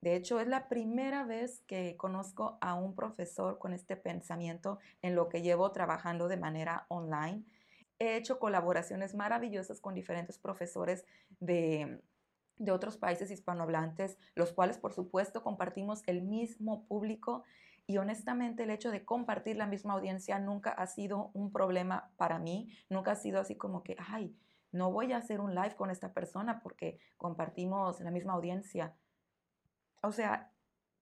[0.00, 5.14] De hecho, es la primera vez que conozco a un profesor con este pensamiento en
[5.14, 7.44] lo que llevo trabajando de manera online.
[7.98, 11.04] He hecho colaboraciones maravillosas con diferentes profesores
[11.38, 12.00] de,
[12.60, 17.44] de otros países hispanohablantes, los cuales por supuesto compartimos el mismo público
[17.86, 22.38] y honestamente el hecho de compartir la misma audiencia nunca ha sido un problema para
[22.38, 24.36] mí, nunca ha sido así como que, ay,
[24.72, 28.94] no voy a hacer un live con esta persona porque compartimos la misma audiencia.
[30.02, 30.52] O sea,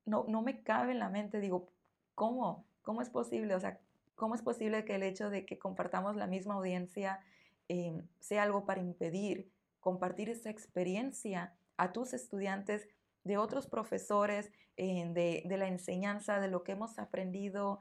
[0.06, 1.68] no, no me cabe en la mente, digo,
[2.14, 2.64] ¿cómo?
[2.82, 3.54] ¿Cómo es posible?
[3.54, 3.80] O sea,
[4.14, 7.20] ¿cómo es posible que el hecho de que compartamos la misma audiencia
[7.68, 12.88] eh, sea algo para impedir compartir esa experiencia a tus estudiantes
[13.24, 15.06] de otros profesores, eh,
[15.44, 17.78] de, la enseñanza, de lo que hemos aprendido.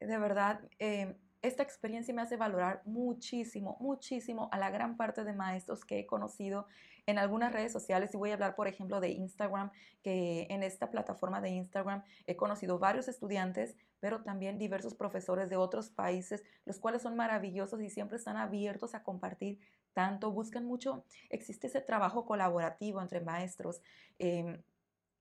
[0.00, 5.32] De verdad, eh, esta experiencia me hace valorar muchísimo, muchísimo a la gran parte de
[5.32, 6.66] maestros que he conocido
[7.06, 8.14] en algunas redes sociales.
[8.14, 12.36] Y voy a hablar, por ejemplo, de Instagram, que en esta plataforma de Instagram he
[12.36, 17.90] conocido varios estudiantes, pero también diversos profesores de otros países, los cuales son maravillosos y
[17.90, 19.58] siempre están abiertos a compartir
[19.92, 23.80] tanto, buscan mucho, existe ese trabajo colaborativo entre maestros.
[24.18, 24.62] Em,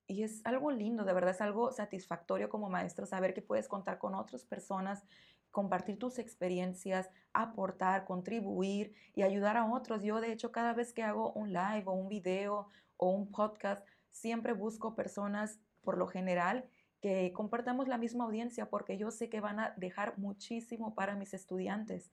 [0.08, 3.98] y es algo lindo, de verdad es algo satisfactorio como maestro saber que puedes contar
[3.98, 5.04] con otras personas,
[5.52, 10.04] compartir tus experiencias, aportar, contribuir y ayudar a otros.
[10.04, 13.88] Yo de hecho cada vez que hago un live o un video o un podcast,
[14.12, 16.70] siempre busco personas por lo general
[17.02, 21.34] que compartamos la misma audiencia porque yo sé que van a dejar muchísimo para mis
[21.34, 22.12] estudiantes.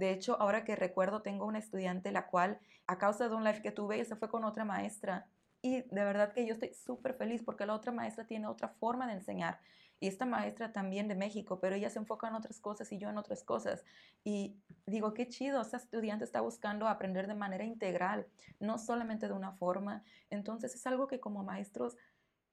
[0.00, 3.60] De hecho, ahora que recuerdo, tengo una estudiante la cual, a causa de un live
[3.60, 5.26] que tuve, se fue con otra maestra.
[5.60, 9.06] Y de verdad que yo estoy súper feliz porque la otra maestra tiene otra forma
[9.06, 9.60] de enseñar.
[10.00, 13.10] Y esta maestra también de México, pero ella se enfoca en otras cosas y yo
[13.10, 13.84] en otras cosas.
[14.24, 18.26] Y digo, qué chido, esa estudiante está buscando aprender de manera integral,
[18.58, 20.02] no solamente de una forma.
[20.30, 21.98] Entonces es algo que como maestros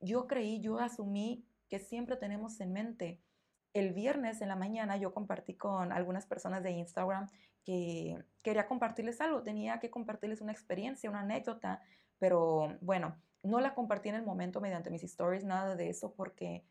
[0.02, 3.22] yo creí, yo asumí que siempre tenemos en mente
[3.74, 7.28] el viernes en la mañana yo compartí con algunas personas de Instagram
[7.64, 11.82] que quería compartirles algo, tenía que compartirles una experiencia, una anécdota,
[12.18, 16.64] pero bueno, no la compartí en el momento mediante mis stories, nada de eso, porque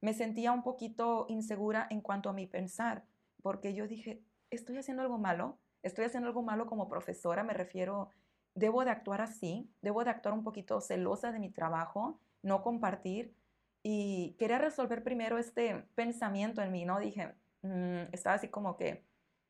[0.00, 3.04] me sentía un poquito insegura en cuanto a mi pensar,
[3.42, 8.10] porque yo dije, estoy haciendo algo malo, estoy haciendo algo malo como profesora, me refiero,
[8.54, 13.34] debo de actuar así, debo de actuar un poquito celosa de mi trabajo, no compartir,
[13.82, 16.98] y quería resolver primero este pensamiento en mí, ¿no?
[16.98, 19.06] Dije, mm, estaba así como que,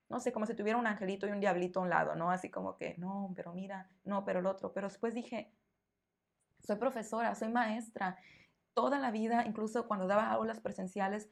[0.08, 2.30] no sé, como si tuviera un angelito y un diablito a un lado, ¿no?
[2.30, 4.72] Así como que, no, pero mira, no, pero el otro.
[4.72, 5.52] Pero después dije,
[6.60, 8.18] soy profesora, soy maestra.
[8.74, 11.28] Toda la vida, incluso cuando daba aulas presenciales,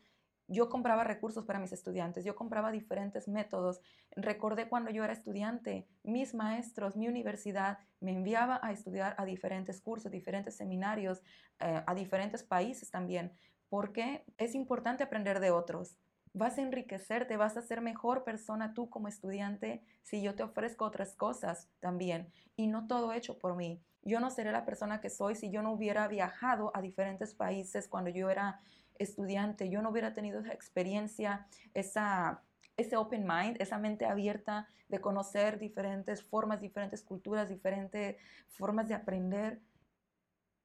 [0.49, 3.81] yo compraba recursos para mis estudiantes, yo compraba diferentes métodos.
[4.17, 9.81] Recordé cuando yo era estudiante, mis maestros, mi universidad me enviaba a estudiar a diferentes
[9.81, 11.23] cursos, diferentes seminarios,
[11.61, 13.33] eh, a diferentes países también,
[13.69, 15.99] porque es importante aprender de otros.
[16.33, 20.87] Vas a enriquecerte, vas a ser mejor persona tú como estudiante si yo te ofrezco
[20.87, 23.83] otras cosas también y no todo hecho por mí.
[24.09, 27.88] Yo no seré la persona que soy si yo no hubiera viajado a diferentes países
[27.88, 28.61] cuando yo era
[28.99, 32.42] estudiante, yo no hubiera tenido esa experiencia, esa,
[32.77, 38.16] ese open mind, esa mente abierta de conocer diferentes formas, diferentes culturas, diferentes
[38.49, 39.61] formas de aprender.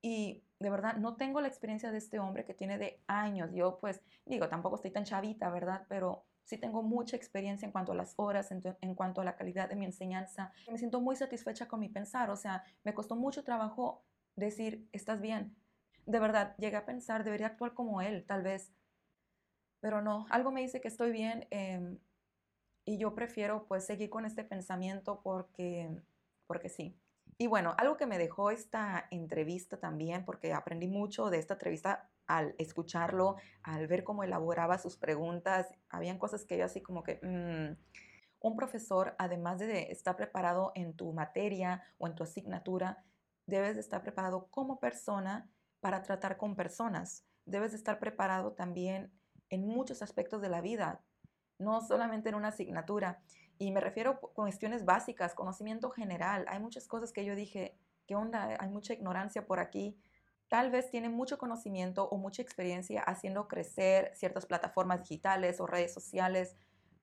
[0.02, 3.52] Y de verdad, no tengo la experiencia de este hombre que tiene de años.
[3.54, 5.86] Yo pues digo, tampoco estoy tan chavita, ¿verdad?
[5.90, 9.70] Pero sí tengo mucha experiencia en cuanto a las horas, en, cuanto a la calidad
[9.70, 10.52] de mi enseñanza.
[10.70, 14.04] Me siento muy satisfecha con mi pensar, o sea, me costó mucho trabajo
[14.36, 15.56] decir, estás bien,
[16.06, 18.74] de verdad, llegué a pensar, debería actuar como él, tal vez.
[19.80, 21.98] Pero no, algo me dice que estoy bien em,
[22.86, 25.90] y yo prefiero pues seguir con este pensamiento porque,
[26.48, 26.98] porque sí.
[27.38, 32.10] Y bueno, algo que me dejó esta entrevista también, porque aprendí mucho de esta entrevista
[32.28, 37.20] al escucharlo, al ver cómo elaboraba sus preguntas, habían cosas que yo así como que,
[37.22, 37.78] mm,
[38.42, 43.04] un profesor, además de estar preparado en tu materia o en tu asignatura,
[43.46, 47.26] debes de estar preparado como persona para tratar con personas.
[47.46, 49.12] Debes estar preparado también
[49.50, 51.02] en muchos aspectos de la vida,
[51.60, 53.22] no solamente en una asignatura.
[53.58, 56.46] Y me refiero a cuestiones básicas, conocimiento general.
[56.48, 58.58] Hay muchas cosas que yo dije, ¿qué onda?
[58.60, 59.98] Hay mucha ignorancia por aquí.
[60.48, 65.94] Tal vez tiene mucho conocimiento o mucha experiencia haciendo crecer ciertas plataformas digitales o redes
[65.94, 66.56] sociales,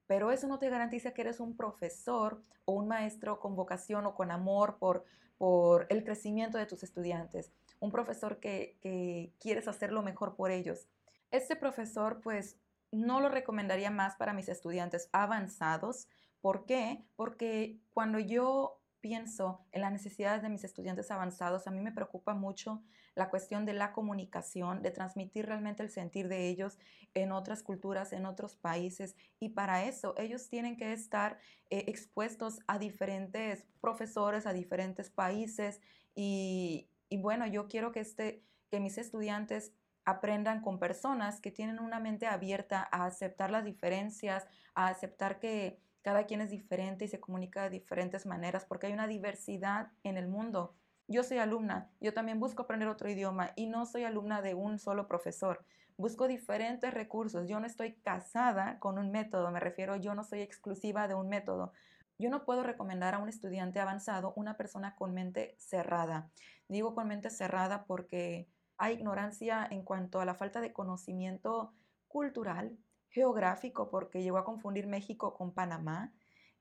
[0.06, 4.14] pero eso no te garantiza que eres un profesor o un maestro con vocación o
[4.14, 5.04] con amor por,
[5.38, 10.50] por el crecimiento de tus estudiantes un profesor que, que quieres hacer lo mejor por
[10.50, 10.86] ellos.
[11.30, 12.56] Este profesor, pues,
[12.92, 16.08] no lo recomendaría más para mis estudiantes avanzados.
[16.40, 17.04] ¿Por qué?
[17.16, 22.34] Porque cuando yo pienso en las necesidades de mis estudiantes avanzados, a mí me preocupa
[22.34, 22.82] mucho
[23.14, 26.78] la cuestión de la comunicación, de transmitir realmente el sentir de ellos
[27.14, 29.16] en otras culturas, en otros países.
[29.38, 31.38] Y para eso ellos tienen que estar
[31.70, 35.80] eh, expuestos a diferentes profesores, a diferentes países.
[36.14, 39.72] Y, y bueno, yo quiero que, este, que mis estudiantes
[40.04, 45.78] aprendan con personas que tienen una mente abierta a aceptar las diferencias, a aceptar que
[46.02, 50.16] cada quien es diferente y se comunica de diferentes maneras porque hay una diversidad en
[50.16, 50.74] el mundo.
[51.08, 54.78] Yo soy alumna, yo también busco aprender otro idioma y no soy alumna de un
[54.78, 55.64] solo profesor.
[55.96, 57.48] Busco diferentes recursos.
[57.48, 61.28] Yo no estoy casada con un método, me refiero, yo no soy exclusiva de un
[61.28, 61.72] método.
[62.18, 66.30] Yo no puedo recomendar a un estudiante avanzado una persona con mente cerrada.
[66.68, 71.74] Digo con mente cerrada porque hay ignorancia en cuanto a la falta de conocimiento
[72.08, 72.76] cultural,
[73.10, 76.12] geográfico, porque llegó a confundir México con Panamá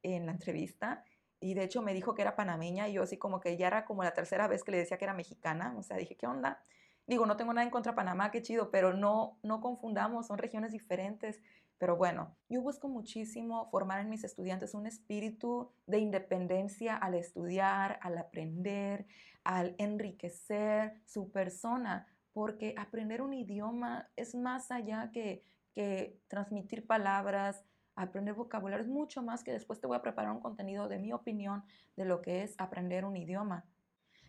[0.04, 1.04] en la entrevista.
[1.40, 3.86] Y de hecho me dijo que era panameña y yo así como que ya era
[3.86, 5.74] como la tercera vez que le decía que era mexicana.
[5.78, 6.62] O sea, dije, ¿qué onda?
[7.08, 10.38] Digo, no tengo nada en contra de Panamá, qué chido, pero no, no confundamos, son
[10.38, 11.42] regiones diferentes.
[11.78, 18.00] Pero bueno, yo busco muchísimo formar en mis estudiantes un espíritu de independencia al estudiar,
[18.04, 19.08] al aprender,
[19.46, 27.64] al enriquecer su persona, porque aprender un idioma es más allá que, que transmitir palabras,
[27.96, 31.12] aprender vocabulario, es mucho más que después te voy a preparar un contenido de mi
[31.12, 31.64] opinión
[31.96, 33.66] de lo que es aprender un idioma.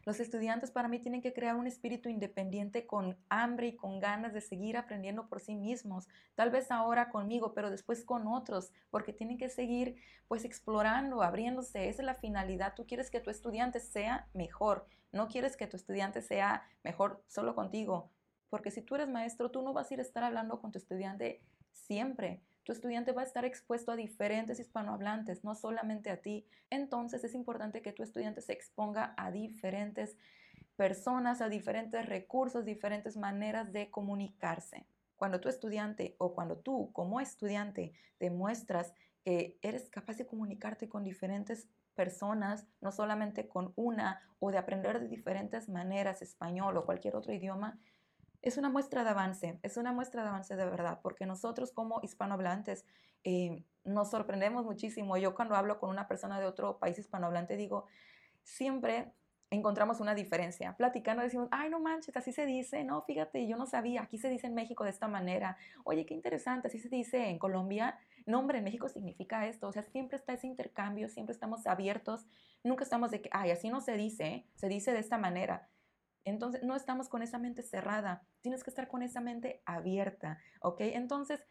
[0.06, 4.32] Los estudiantes para mí tienen que crear un espíritu independiente con hambre y con ganas
[4.32, 6.08] de seguir aprendiendo por sí mismos.
[6.34, 11.88] Tal vez ahora conmigo, pero después con otros, porque tienen que seguir pues explorando, abriéndose.
[11.88, 12.74] Esa es la finalidad.
[12.74, 14.86] Tú quieres que tu estudiante sea mejor.
[15.12, 18.10] No quieres que tu estudiante sea mejor solo contigo.
[18.50, 20.78] Porque si tú eres maestro, tú no vas a ir a estar hablando con tu
[20.78, 21.40] estudiante
[21.72, 26.46] siempre tu estudiante va a estar expuesto a diferentes hispanohablantes, no solamente a ti.
[26.68, 30.16] Entonces es importante que tu estudiante se exponga a diferentes
[30.76, 34.86] personas, a diferentes recursos, diferentes maneras de comunicarse.
[35.16, 41.02] Cuando tu estudiante o cuando tú como estudiante demuestras que eres capaz de comunicarte con
[41.02, 47.16] diferentes personas, no solamente con una, o de aprender de diferentes maneras español o cualquier
[47.16, 47.78] otro idioma,
[48.42, 52.00] es una muestra de avance, es una muestra de avance de verdad, porque nosotros como
[52.02, 52.84] hispanohablantes
[53.24, 55.16] eh, nos sorprendemos muchísimo.
[55.16, 57.86] Yo cuando hablo con una persona de otro país hispanohablante digo,
[58.42, 59.12] siempre
[59.50, 60.76] encontramos una diferencia.
[60.76, 64.28] Platicando decimos, ay, no manches, así se dice, no, fíjate, yo no sabía, aquí se
[64.28, 65.56] dice en México de esta manera.
[65.84, 67.98] Oye, qué interesante, así se dice en Colombia.
[68.26, 69.66] No, hombre, en México significa esto.
[69.68, 72.26] O sea, siempre está ese intercambio, siempre estamos abiertos,
[72.62, 75.68] nunca estamos de que, ay, así no se dice, se dice de esta manera.
[76.24, 80.80] Entonces, no estamos con esa mente cerrada, tienes que estar con esa mente abierta, ¿ok?
[80.80, 81.44] Entonces,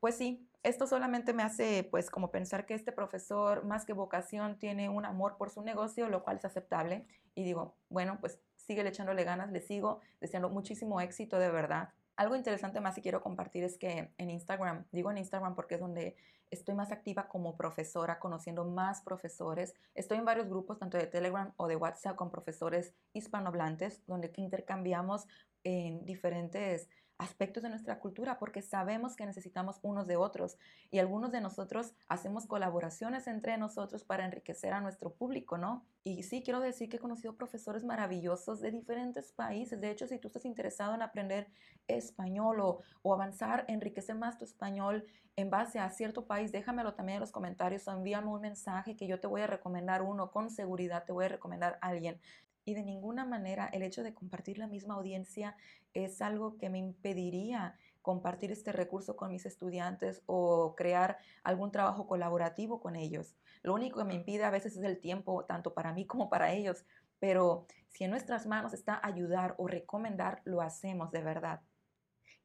[0.00, 4.58] pues sí, esto solamente me hace pues como pensar que este profesor más que vocación
[4.58, 7.06] tiene un amor por su negocio, lo cual es aceptable.
[7.34, 11.90] Y digo, bueno, pues sigue echándole ganas, le sigo deseando muchísimo éxito de verdad.
[12.16, 15.80] Algo interesante más que quiero compartir es que en Instagram, digo en Instagram porque es
[15.80, 16.16] donde
[16.54, 19.74] estoy más activa como profesora, conociendo más profesores.
[19.94, 25.26] Estoy en varios grupos, tanto de Telegram o de WhatsApp, con profesores hispanohablantes, donde intercambiamos
[25.64, 30.58] en diferentes aspectos de nuestra cultura porque sabemos que necesitamos unos de otros
[30.90, 35.84] y algunos de nosotros hacemos colaboraciones entre nosotros para enriquecer a nuestro público, ¿no?
[36.02, 39.80] Y sí, quiero decir que he conocido profesores maravillosos de diferentes países.
[39.80, 41.46] De hecho, si tú estás interesado en aprender
[41.86, 47.20] español o, avanzar, enriquecer más tu español en base a cierto país, déjamelo también en
[47.20, 51.04] los comentarios o envíame un mensaje que yo te voy a recomendar uno, con seguridad
[51.04, 52.20] te voy a recomendar a alguien
[52.64, 55.56] y de ninguna manera el hecho de compartir la misma audiencia
[55.92, 62.06] es algo que me impediría compartir este recurso con mis estudiantes o crear algún trabajo
[62.06, 63.34] colaborativo con ellos.
[63.62, 66.52] Lo único que me impide a veces es el tiempo, tanto para mí como para
[66.52, 66.84] ellos,
[67.18, 71.62] pero si en nuestras manos está ayudar o recomendar, lo hacemos de verdad.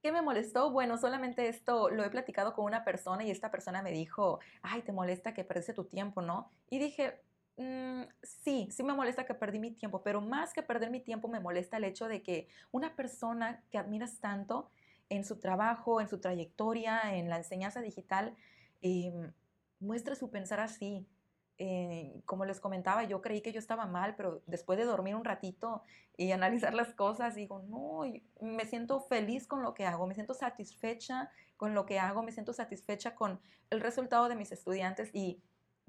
[0.02, 0.72] ¿Qué me molestó?
[0.72, 4.82] Bueno, solamente esto lo he platicado con una persona y esta persona me dijo, ay,
[4.82, 6.54] te molesta que perdiste tu tiempo, ¿no?
[6.70, 7.22] Y dije,
[7.60, 11.28] Mm, sí, sí me molesta que perdí mi tiempo, pero más que perder mi tiempo
[11.28, 14.72] me molesta el hecho de que una persona que admiras tanto
[15.10, 18.34] en su trabajo, en su trayectoria, en la enseñanza digital,
[18.82, 19.34] em,
[19.82, 21.06] muestre su pensar así.
[21.58, 25.26] Eh, como les comentaba, yo creí que yo estaba mal, pero después de dormir un
[25.26, 25.84] ratito
[26.16, 28.04] y analizar las cosas, digo, no,
[28.40, 32.32] me siento feliz con lo que hago, me siento satisfecha con lo que hago, me
[32.32, 35.42] siento satisfecha con el resultado de mis estudiantes y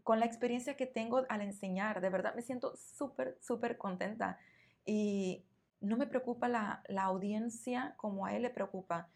[0.05, 2.01] con la experiencia que tengo al enseñar.
[2.01, 4.39] De verdad me siento súper, súper contenta.
[4.85, 5.45] Y
[5.81, 9.09] no me preocupa la, audiencia como a él le preocupa.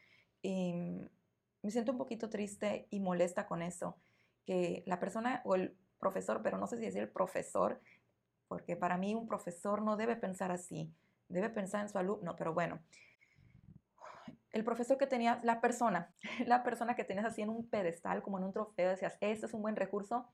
[0.43, 1.09] Em,
[1.63, 3.97] me siento un poquito triste y molesta con eso,
[4.45, 7.81] que la persona o el profesor, pero no sé si decir el profesor,
[8.49, 10.93] porque para mí un profesor no debe pensar así,
[11.29, 12.81] debe pensar en su alumno, pero bueno,
[14.53, 16.15] el profesor que tenía, la persona,
[16.47, 19.55] la persona que tenías así en un pedestal, como en un trofeo, decías, este es
[19.55, 20.29] un buen recurso,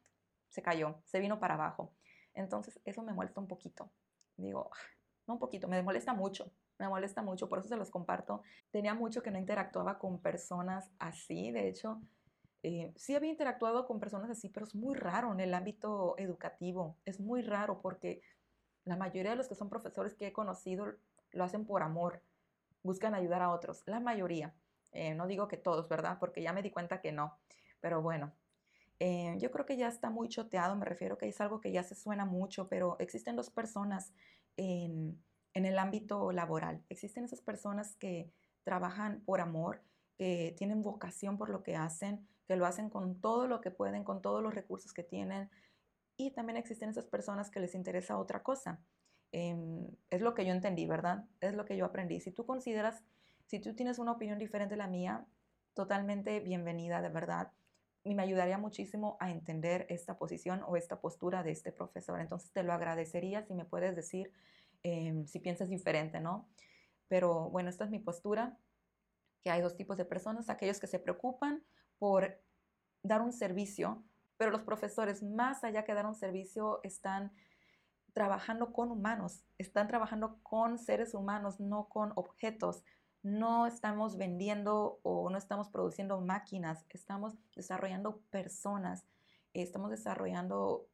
[0.50, 1.94] se cayó, se vino para abajo.
[2.34, 3.90] Entonces, eso me molesta un poquito.
[4.36, 4.70] Digo,
[5.26, 8.42] no un poquito, me molesta mucho, me molesta mucho, por eso se los comparto.
[8.70, 12.00] Tenía mucho que no interactuaba con personas así, de hecho,
[12.62, 16.96] eh, sí había interactuado con personas así, pero es muy raro en el ámbito educativo,
[17.06, 18.20] es muy raro porque
[18.84, 20.86] la mayoría de los que son profesores que he conocido
[21.32, 22.22] lo hacen por amor,
[22.82, 24.54] buscan ayudar a otros, la mayoría.
[24.92, 26.18] Eh, no digo que todos, ¿verdad?
[26.18, 27.38] Porque ya me di cuenta que no,
[27.80, 28.32] pero bueno.
[29.00, 31.82] Eh, yo creo que ya está muy choteado, me refiero que es algo que ya
[31.82, 34.12] se suena mucho, pero existen dos personas
[34.56, 35.18] en,
[35.54, 36.84] en el ámbito laboral.
[36.90, 38.30] Existen esas personas que
[38.62, 39.82] trabajan por amor,
[40.18, 44.04] que tienen vocación por lo que hacen, que lo hacen con todo lo que pueden,
[44.04, 45.50] con todos los recursos que tienen.
[46.16, 48.80] Y también existen esas personas que les interesa otra cosa.
[49.32, 51.24] Em, es lo que yo entendí, ¿verdad?
[51.40, 52.20] Es lo que yo aprendí.
[52.20, 53.02] Si tú consideras,
[53.46, 55.26] si tú tienes una opinión diferente de la mía,
[55.74, 57.52] totalmente bienvenida, de verdad.
[58.02, 62.20] Y me ayudaría muchísimo a entender esta posición o esta postura de este profesor.
[62.20, 64.32] Entonces te lo agradecería si me puedes decir
[64.82, 66.48] em, si piensas diferente, ¿no?
[67.08, 68.56] Pero bueno, esta es mi postura,
[69.42, 71.62] que hay dos tipos de personas, aquellos que se preocupan
[71.98, 72.40] por
[73.02, 74.02] dar un servicio,
[74.36, 77.32] pero los profesores, más allá que dar un servicio, están
[78.12, 82.82] trabajando con humanos, están trabajando con seres humanos, no con objetos.
[83.22, 89.04] No estamos vendiendo o no estamos produciendo máquinas, estamos desarrollando personas,
[89.52, 90.86] estamos desarrollando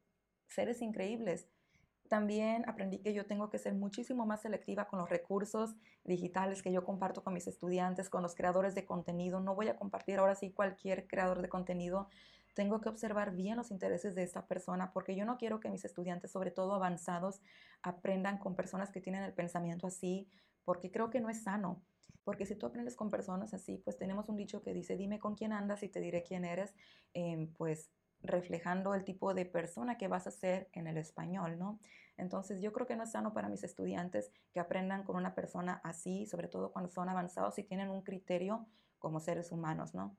[0.48, 1.48] seres increíbles.
[2.08, 5.74] También aprendí que yo tengo que ser muchísimo más selectiva con los recursos
[6.04, 9.40] digitales que yo comparto con mis estudiantes, con los creadores de contenido.
[9.40, 12.08] No voy a compartir ahora sí cualquier creador de contenido
[12.56, 15.84] tengo que observar bien los intereses de esta persona porque yo no quiero que mis
[15.84, 17.42] estudiantes, sobre todo avanzados,
[17.82, 20.26] aprendan con personas que tienen el pensamiento así,
[20.64, 21.82] porque creo que no es sano.
[22.24, 25.34] Porque si tú aprendes con personas así, pues tenemos un dicho que dice, dime con
[25.34, 26.74] quién andas y te diré quién eres,
[27.14, 27.90] em, pues
[28.22, 31.78] reflejando el tipo de persona que vas a ser en el español, ¿no?
[32.16, 35.80] Entonces yo creo que no es sano para mis estudiantes que aprendan con una persona
[35.84, 38.66] así, sobre todo cuando son avanzados y tienen un criterio
[38.98, 40.16] como seres humanos, ¿no?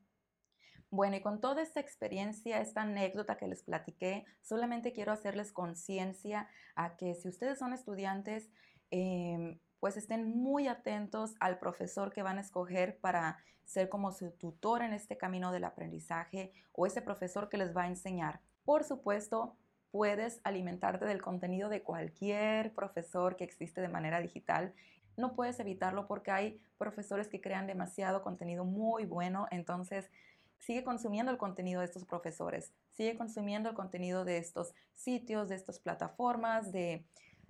[0.90, 6.48] Bueno, y con toda esta experiencia, esta anécdota que les platiqué, solamente quiero hacerles conciencia
[6.76, 8.50] a que si ustedes son estudiantes,
[8.90, 14.30] em, pues estén muy atentos al profesor que van a escoger para ser como su
[14.30, 18.40] tutor en este camino del aprendizaje o ese profesor que les va a enseñar.
[18.64, 19.56] Por supuesto,
[19.90, 24.74] puedes alimentarte del contenido de cualquier profesor que existe de manera digital.
[25.16, 30.10] No puedes evitarlo porque hay profesores que crean demasiado contenido muy bueno, entonces
[30.58, 35.56] sigue consumiendo el contenido de estos profesores, sigue consumiendo el contenido de estos sitios, de
[35.56, 37.04] estas plataformas, de,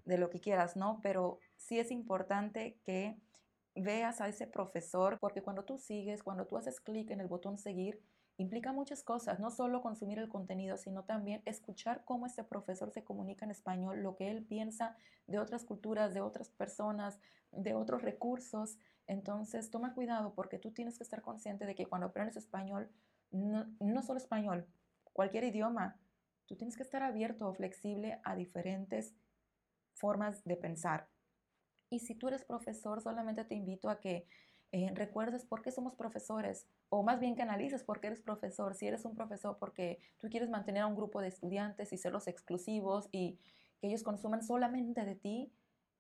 [0.05, 1.01] de lo que quieras, ¿no?
[1.03, 3.21] Pero sí es importante que
[3.75, 7.59] veas a ese profesor, porque cuando tú sigues, cuando tú haces clic en el botón
[7.59, 8.03] seguir,
[8.39, 13.05] implica muchas cosas, no solo consumir el contenido, sino también escuchar cómo este profesor se
[13.05, 14.97] comunica en español, lo que él piensa
[15.27, 18.79] de otras culturas, de otras personas, de otros recursos.
[19.07, 22.91] Entonces, toma cuidado porque tú tienes que estar consciente de que cuando aprendes español,
[23.31, 24.67] no, no solo español,
[25.13, 25.99] cualquier idioma,
[26.47, 29.15] tú tienes que estar abierto o flexible a diferentes
[29.95, 31.09] formas de pensar.
[31.91, 34.27] Y si tú eres profesor, solamente te invito a que
[34.71, 38.75] eh, recuerdes por qué somos profesores, o más bien que analices por qué eres profesor.
[38.75, 42.27] Si eres un profesor porque tú quieres mantener a un grupo de estudiantes y serlos
[42.27, 43.39] exclusivos y
[43.81, 45.53] que ellos consuman solamente de ti,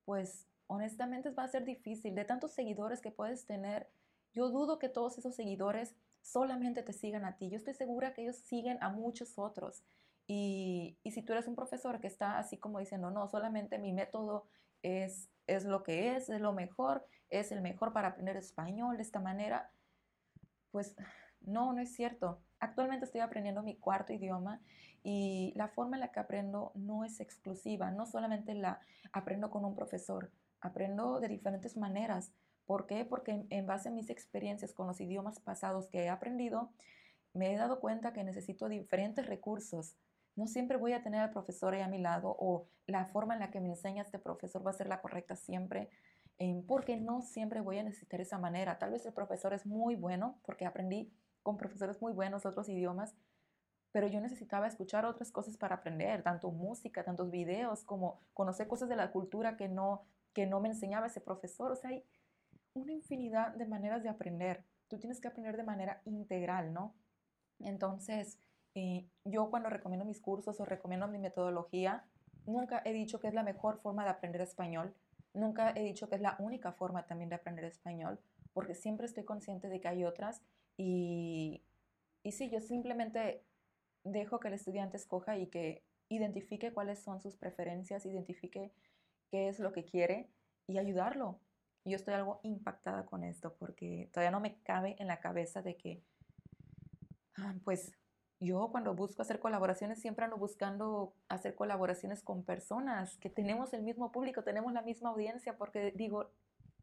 [0.04, 2.14] pues honestamente va a ser difícil.
[2.14, 3.88] De tantos seguidores que puedes tener,
[4.34, 7.48] yo dudo que todos esos seguidores solamente te sigan a ti.
[7.48, 9.82] Yo estoy segura que ellos siguen a muchos otros.
[10.26, 13.92] Y, y si tú eres un profesor que está así como diciendo, no, solamente mi
[13.92, 14.46] método
[14.82, 19.02] es, es lo que es, es lo mejor, es el mejor para aprender español de
[19.02, 19.72] esta manera,
[20.70, 20.94] pues
[21.40, 22.40] no, no es cierto.
[22.60, 24.60] Actualmente estoy aprendiendo mi cuarto idioma
[25.02, 28.80] y la forma en la que aprendo no es exclusiva, no solamente la
[29.12, 30.30] aprendo con un profesor,
[30.60, 32.32] aprendo de diferentes maneras.
[32.66, 33.04] ¿Por qué?
[33.04, 36.70] Porque en base a mis experiencias con los idiomas pasados que he aprendido,
[37.32, 39.96] me he dado cuenta que necesito diferentes recursos.
[40.38, 43.40] No siempre voy a tener al profesor ahí a mi lado o la forma en
[43.40, 45.90] la que me enseña este profesor va a ser la correcta siempre,
[46.38, 48.78] eh, porque no siempre voy a necesitar esa manera.
[48.78, 51.12] Tal vez el profesor es muy bueno, porque aprendí
[51.42, 53.16] con profesores muy buenos otros idiomas,
[53.90, 58.88] pero yo necesitaba escuchar otras cosas para aprender, tanto música, tantos videos, como conocer cosas
[58.88, 61.72] de la cultura que no, que no me enseñaba ese profesor.
[61.72, 62.04] O sea, hay
[62.74, 64.64] una infinidad de maneras de aprender.
[64.86, 66.94] tú tienes que aprender de manera integral, ¿no?
[67.58, 68.38] Entonces,
[68.78, 72.04] eh, yo cuando recomiendo mis cursos o recomiendo mi metodología,
[72.46, 74.94] nunca he dicho que es la mejor forma de aprender español,
[75.34, 78.20] nunca he dicho que es la única forma también de aprender español,
[78.52, 80.42] porque siempre estoy consciente de que hay otras
[80.76, 81.64] y,
[82.22, 83.42] y sí, yo simplemente
[84.04, 88.72] dejo que el estudiante escoja y que identifique cuáles son sus preferencias, identifique
[89.30, 90.30] qué es lo que quiere
[90.68, 91.40] y ayudarlo.
[91.84, 95.76] Yo estoy algo impactada con esto porque todavía no me cabe en la cabeza de
[95.76, 96.02] que,
[97.36, 97.92] ah, pues
[98.40, 103.82] yo cuando busco hacer colaboraciones siempre ando buscando hacer colaboraciones con personas que tenemos el
[103.82, 106.30] mismo público, tenemos la misma audiencia, porque digo,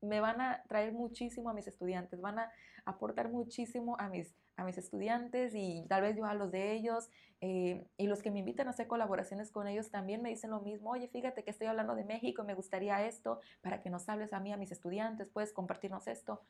[0.02, 2.52] me van a traer muchísimo a mis estudiantes, van a
[2.86, 7.10] aportar muchísimo a mis, a mis estudiantes y tal vez yo a los de ellos.
[7.42, 10.62] Eh, y los que me invitan a hacer colaboraciones con ellos también me dicen lo
[10.62, 14.34] mismo, oye, fíjate que estoy hablando de México, me gustaría esto, para que nos hables
[14.34, 16.42] a mí, a mis estudiantes, puedes compartirnos esto.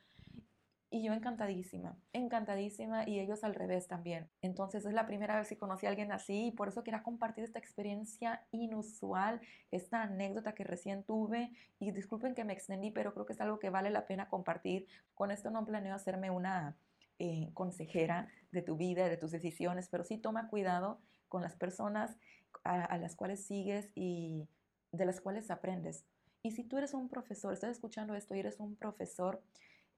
[0.91, 4.29] Y yo encantadísima, encantadísima y ellos al revés también.
[4.41, 7.43] Entonces es la primera vez que conocí a alguien así y por eso quería compartir
[7.43, 13.25] esta experiencia inusual, esta anécdota que recién tuve y disculpen que me extendí, pero creo
[13.25, 14.87] que es algo que vale la pena compartir.
[15.15, 16.77] Con esto no planeo hacerme una
[17.17, 22.17] eh, consejera de tu vida, de tus decisiones, pero sí toma cuidado con las personas
[22.63, 24.47] a, a las cuales sigues y
[24.91, 26.05] de las cuales aprendes.
[26.43, 29.41] Y si tú eres un profesor, estás escuchando esto y eres un profesor,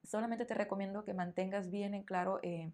[0.08, 2.72] solamente te recomiendo que mantengas bien en claro eh,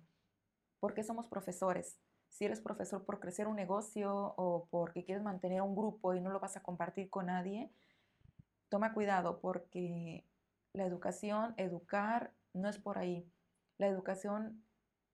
[0.80, 1.98] por qué somos profesores.
[2.30, 6.32] Si eres profesor por crecer un negocio o porque quieres mantener un grupo y no
[6.32, 7.72] lo vas a compartir con nadie,
[8.70, 10.26] toma cuidado porque
[10.74, 13.30] la educación, educar, no es por ahí.
[13.78, 14.64] La educación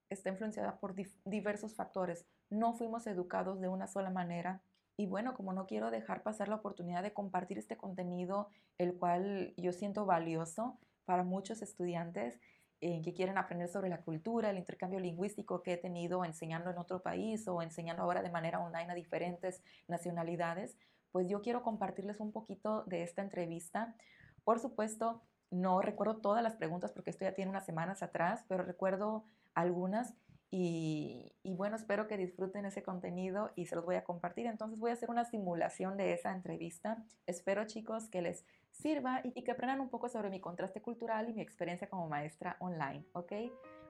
[0.09, 0.95] está influenciada por
[1.25, 2.25] diversos factores.
[2.49, 4.61] No fuimos educados de una sola manera.
[4.97, 9.53] Y bueno, como no quiero dejar pasar la oportunidad de compartir este contenido, el cual
[9.55, 10.77] yo siento valioso,
[11.09, 12.39] para muchos estudiantes
[12.81, 16.77] eh, que quieren aprender sobre la cultura, el intercambio lingüístico que he tenido enseñando en
[16.77, 20.77] otro país o enseñando ahora de manera online a diferentes nacionalidades,
[21.11, 23.95] pues yo quiero compartirles un poquito de esta entrevista.
[24.43, 28.63] Por supuesto, no recuerdo todas las preguntas porque esto ya tiene unas semanas atrás, pero
[28.63, 30.13] recuerdo algunas
[30.51, 34.45] y, y, bueno, espero que disfruten ese contenido y se los voy a compartir.
[34.45, 37.03] Entonces voy a hacer una simulación de esa entrevista.
[37.25, 41.33] Espero chicos que les sirva y, que aprendan un poco sobre mi contraste cultural y
[41.33, 43.33] mi experiencia como maestra online, ¿ok?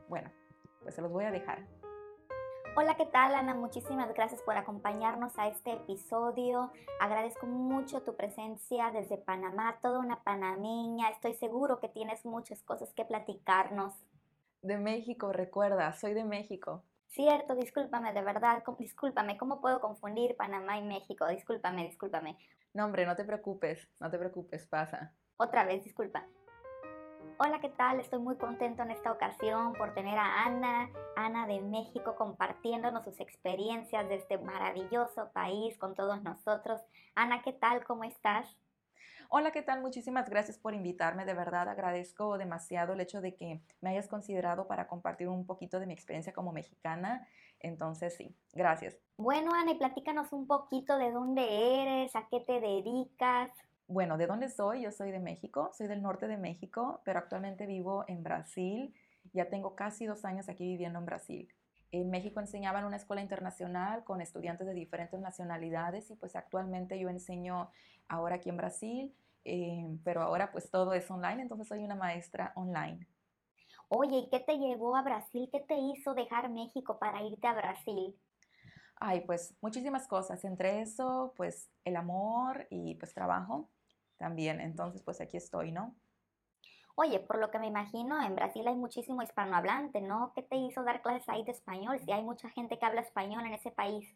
[0.08, 0.32] Bueno,
[0.82, 1.66] pues se los voy a dejar.
[2.76, 3.56] Hola, ¿qué tal Ana?
[3.56, 6.72] Muchísimas gracias por acompañarnos a este episodio.
[7.00, 11.10] Agradezco mucho tu presencia desde Panamá, toda una panameña.
[11.10, 13.94] Estoy seguro que tienes muchas cosas que platicarnos.
[14.62, 16.84] De México, recuerda, soy de México.
[17.08, 21.28] Cierto, discúlpame, de verdad, discúlpame, ¿cómo puedo confundir Panamá y México?
[21.28, 22.38] Discúlpame, discúlpame.
[22.74, 25.13] No, hombre, no te preocupes, no te preocupes, pasa.
[25.38, 26.28] Otra vez, disculpa.
[27.39, 27.99] Hola, ¿qué tal?
[27.99, 33.20] Estoy muy contento en esta ocasión por tener a Ana, Ana de México, compartiéndonos sus
[33.20, 36.82] experiencias de este maravilloso país con todos nosotros.
[37.15, 37.84] Ana, ¿qué tal?
[37.86, 38.59] ¿Cómo estás?
[39.30, 39.82] Hola, ¿qué tal?
[39.82, 41.24] Muchísimas gracias por invitarme.
[41.24, 45.80] De verdad agradezco demasiado el hecho de que me hayas considerado para compartir un poquito
[45.80, 47.28] de mi experiencia como mexicana.
[47.60, 48.97] Entonces, sí, gracias.
[49.18, 53.51] Bueno, Ana, y platícanos un poquito de dónde eres, a qué te dedicas.
[53.88, 54.84] Bueno, ¿de dónde soy?
[54.84, 58.93] Yo soy de México, soy del norte de México, pero actualmente vivo en Brasil.
[59.34, 61.49] Ya tengo casi dos años aquí viviendo en Brasil.
[61.91, 66.99] En México enseñaba en una escuela internacional con estudiantes de diferentes nacionalidades y pues actualmente
[66.99, 67.72] yo enseño
[68.07, 72.53] ahora aquí en Brasil, eh, pero ahora pues todo es online, entonces soy una maestra
[72.55, 73.07] online.
[73.90, 75.48] Oye, ¿y qué te llevó a Brasil?
[75.52, 78.20] ¿Qué te hizo dejar México para irte a Brasil?
[78.96, 83.72] Ay, pues muchísimas cosas, entre eso pues el amor y pues trabajo
[84.18, 85.96] también, entonces pues aquí estoy, ¿no?
[86.96, 90.34] Oye, por lo que me imagino, en Brasil hay muchísimo hispanohablante, ¿no?
[90.36, 93.44] ¿Qué te hizo dar clases ahí de español si hay mucha gente que habla español
[93.48, 94.16] en ese país?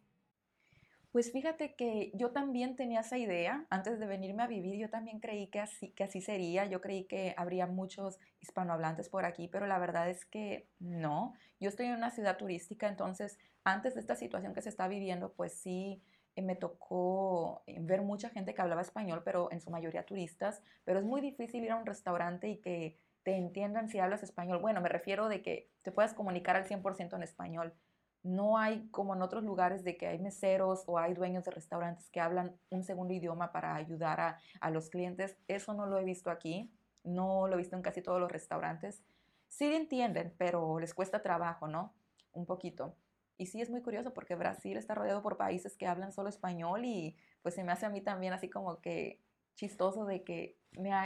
[1.14, 5.20] Pues fíjate que yo también tenía esa idea, antes de venirme a vivir, yo también
[5.20, 9.68] creí que así, que así sería, yo creí que habría muchos hispanohablantes por aquí, pero
[9.68, 11.36] la verdad es que no.
[11.60, 15.34] Yo estoy en una ciudad turística, entonces antes de esta situación que se está viviendo,
[15.34, 16.02] pues sí,
[16.36, 20.64] eh, me tocó eh, ver mucha gente que hablaba español, pero en su mayoría turistas,
[20.84, 24.58] pero es muy difícil ir a un restaurante y que te entiendan si hablas español.
[24.60, 27.76] Bueno, me refiero de que te puedas comunicar al 100% en español.
[28.24, 32.10] No hay como en otros lugares de que hay meseros o hay dueños de restaurantes
[32.10, 35.38] que hablan un segundo idioma para ayudar a, a los clientes.
[35.48, 36.72] Eso no lo he visto aquí,
[37.04, 39.04] no lo he visto en casi todos los restaurantes.
[39.50, 41.94] Sí entienden, pero les cuesta trabajo, ¿no?
[42.32, 42.96] Un poquito.
[43.38, 46.86] Y sí es muy curioso porque Brasil está rodeado por países que hablan solo español
[46.86, 49.20] y pues se me hace a mí también así como que
[49.56, 50.58] chistoso de que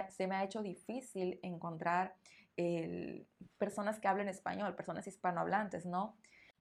[0.10, 2.16] se me ha hecho difícil encontrar
[3.58, 6.16] personas que hablen español, personas hispanohablantes, ¿no?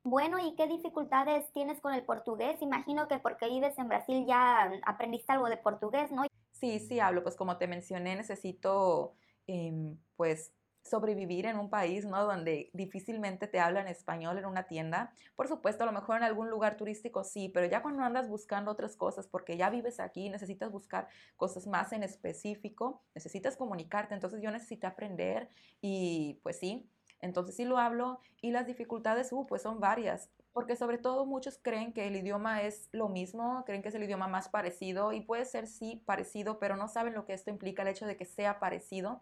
[0.08, 2.62] Bueno, ¿y qué dificultades tienes con el portugués?
[2.62, 6.22] Imagino que porque vives en Brasil ya aprendiste algo de portugués, ¿no?
[6.52, 9.14] Sí, sí hablo, pues como te mencioné, necesito
[9.48, 10.52] em, pues
[10.84, 12.24] sobrevivir en un país, ¿no?
[12.24, 15.12] Donde difícilmente te hablan español en una tienda.
[15.34, 18.70] Por supuesto, a lo mejor en algún lugar turístico sí, pero ya cuando andas buscando
[18.70, 24.14] otras cosas, porque ya vives aquí, necesitas buscar cosas más en específico, necesitas comunicarte.
[24.14, 25.48] Entonces yo necesito aprender
[25.80, 26.88] y pues sí,
[27.20, 30.30] entonces sí lo hablo y las dificultades, uh, pues son varias.
[30.52, 34.04] Porque sobre todo muchos creen que el idioma es lo mismo, creen que es el
[34.04, 37.82] idioma más parecido y puede ser sí parecido, pero no saben lo que esto implica,
[37.82, 39.20] el hecho de que sea parecido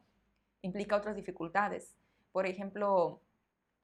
[0.63, 1.97] implica otras dificultades.
[2.33, 3.21] Por ejemplo,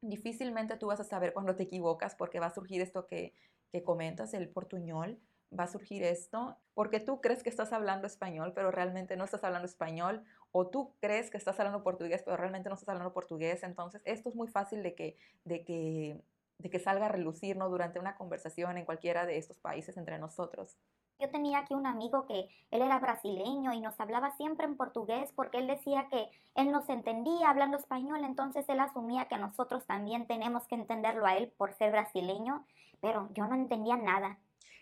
[0.01, 3.35] difícilmente tú vas a saber cuando te equivocas porque va a surgir esto que,
[3.73, 5.19] que comentas, el portuñol,
[5.59, 9.45] va a surgir esto porque tú crees que estás hablando español, pero realmente no estás
[9.45, 13.63] hablando español, o tú crees que estás hablando portugués, pero realmente no estás hablando portugués.
[13.63, 16.21] Entonces, esto es muy fácil de que, de que,
[16.59, 17.69] de que salga a relucir ¿no?
[17.69, 20.77] durante una conversación en cualquiera de estos países entre nosotros.
[21.21, 25.31] Yo tenía aquí un amigo que él era brasileño y nos hablaba siempre en portugués
[25.37, 30.27] porque él decía que él nos entendía hablando español, entonces él asumía que nosotros también
[30.27, 32.65] tenemos que entenderlo a él por ser brasileño,
[33.03, 34.39] pero yo no entendía nada.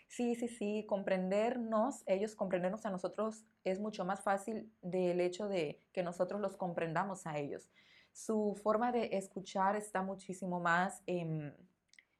[0.09, 5.83] Sí, sí, sí, comprendernos, ellos comprendernos a nosotros es mucho más fácil del hecho de
[5.93, 7.69] que nosotros los comprendamos a ellos.
[8.11, 11.03] Su forma de escuchar está muchísimo más,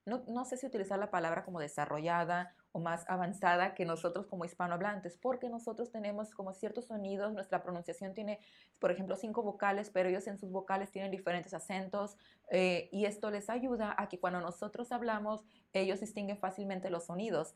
[0.06, 4.46] no, no sé si utilizar la palabra como desarrollada o más avanzada que nosotros como
[4.46, 8.40] hispanohablantes, porque nosotros tenemos como ciertos sonidos, nuestra pronunciación tiene,
[8.80, 12.18] por ejemplo, cinco vocales, pero ellos en sus vocales tienen diferentes acentos
[12.52, 17.56] eh, y esto les ayuda a que cuando nosotros hablamos, ellos distinguen fácilmente los sonidos.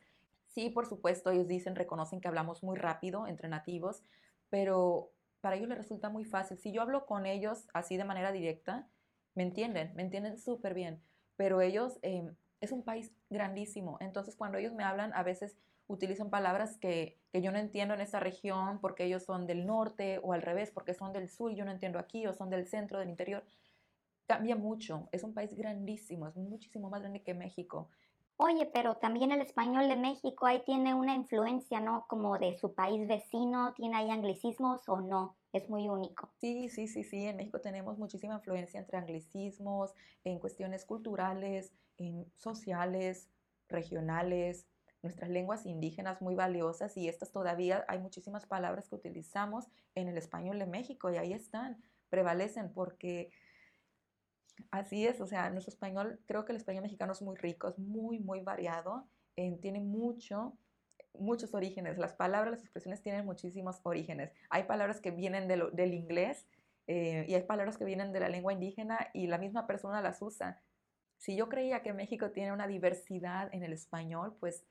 [0.53, 4.03] Sí, por supuesto, ellos dicen, reconocen que hablamos muy rápido entre nativos,
[4.49, 6.57] pero para ellos les resulta muy fácil.
[6.59, 8.87] Si yo hablo con ellos así de manera directa,
[9.33, 11.01] me entienden, me entienden súper bien,
[11.35, 13.97] pero ellos em, es un país grandísimo.
[13.99, 18.19] Entonces, cuando ellos me hablan, a veces utilizan palabras que, yo no entiendo en esa
[18.19, 21.65] región porque ellos son del norte o al revés, porque son del sur y yo
[21.65, 23.43] no entiendo aquí o son del centro, del interior.
[24.27, 25.09] Cambia mucho.
[25.11, 27.89] Es un país grandísimo, es muchísimo más grande que México.
[28.37, 32.05] Oye, pero también el español de México ahí tiene una influencia, ¿no?
[32.07, 35.37] Como de su país vecino, ¿tiene ahí anglicismos o no?
[35.53, 36.29] Es muy único.
[36.41, 37.25] Sí, sí, sí, sí.
[37.25, 43.29] En México tenemos muchísima influencia entre anglicismos, en cuestiones culturales, en sociales,
[43.69, 44.67] regionales,
[45.03, 50.17] nuestras lenguas indígenas muy valiosas y estas todavía hay muchísimas palabras que utilizamos en el
[50.17, 53.31] español de México y ahí están, prevalecen porque
[54.71, 57.79] Así es, o sea, nuestro español, creo que el español mexicano es muy rico, es
[57.79, 60.57] muy, muy variado, tiene mucho,
[61.13, 61.97] muchos orígenes.
[61.97, 64.31] Las palabras, las expresiones tienen muchísimos orígenes.
[64.49, 66.47] Hay palabras que vienen del inglés
[66.87, 70.21] eh, y hay palabras que vienen de la lengua indígena y la misma persona las
[70.21, 70.61] usa.
[71.17, 74.65] Si yo creía que México tiene una diversidad en el español, pues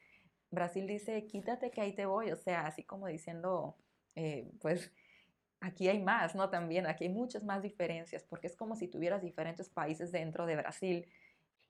[0.51, 3.77] Brasil dice, quítate que ahí te voy, o sea, así como diciendo,
[4.15, 4.93] eh, pues
[5.63, 6.51] aquí hay más, ¿no?
[6.51, 10.57] También aquí hay muchas más diferencias, porque es como si tuvieras diferentes países dentro de
[10.57, 11.09] Brasil.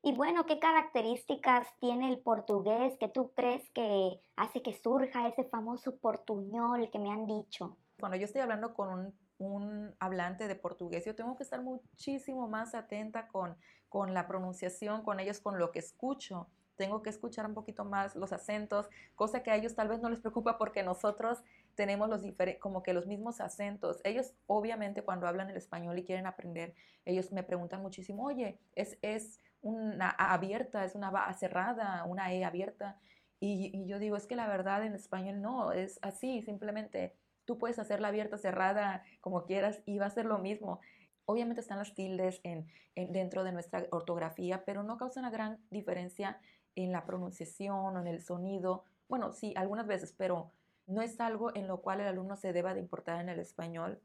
[0.02, 5.44] Y bueno, ¿qué características tiene el portugués que tú crees que hace que surja ese
[5.44, 7.76] famoso portuñol que me han dicho?
[8.00, 12.48] Cuando yo estoy hablando con un, un hablante de portugués, yo tengo que estar muchísimo
[12.48, 13.56] más atenta con,
[13.88, 18.16] con la pronunciación, con ellos, con lo que escucho tengo que escuchar un poquito más
[18.16, 21.42] los acentos, cosa que a ellos tal vez no les preocupa porque nosotros
[21.74, 22.22] tenemos los
[22.60, 24.00] como que los mismos acentos.
[24.04, 28.98] Ellos obviamente cuando hablan el español y quieren aprender, ellos me preguntan muchísimo, oye, es,
[29.02, 32.98] es una A abierta, es una A cerrada, una E abierta.
[33.40, 37.58] Y, y, yo digo, es que la verdad en español no, es así, simplemente tú
[37.58, 40.80] puedes hacerla abierta, cerrada, como quieras, y va a ser lo mismo.
[41.24, 46.38] Obviamente están las tildes en, dentro de nuestra ortografía, pero no causa una gran diferencia
[46.74, 48.84] en la pronunciación o en el sonido.
[49.08, 50.52] Bueno, sí, algunas veces, pero
[50.86, 54.00] no es algo en lo cual el alumno se deba de importar en el español,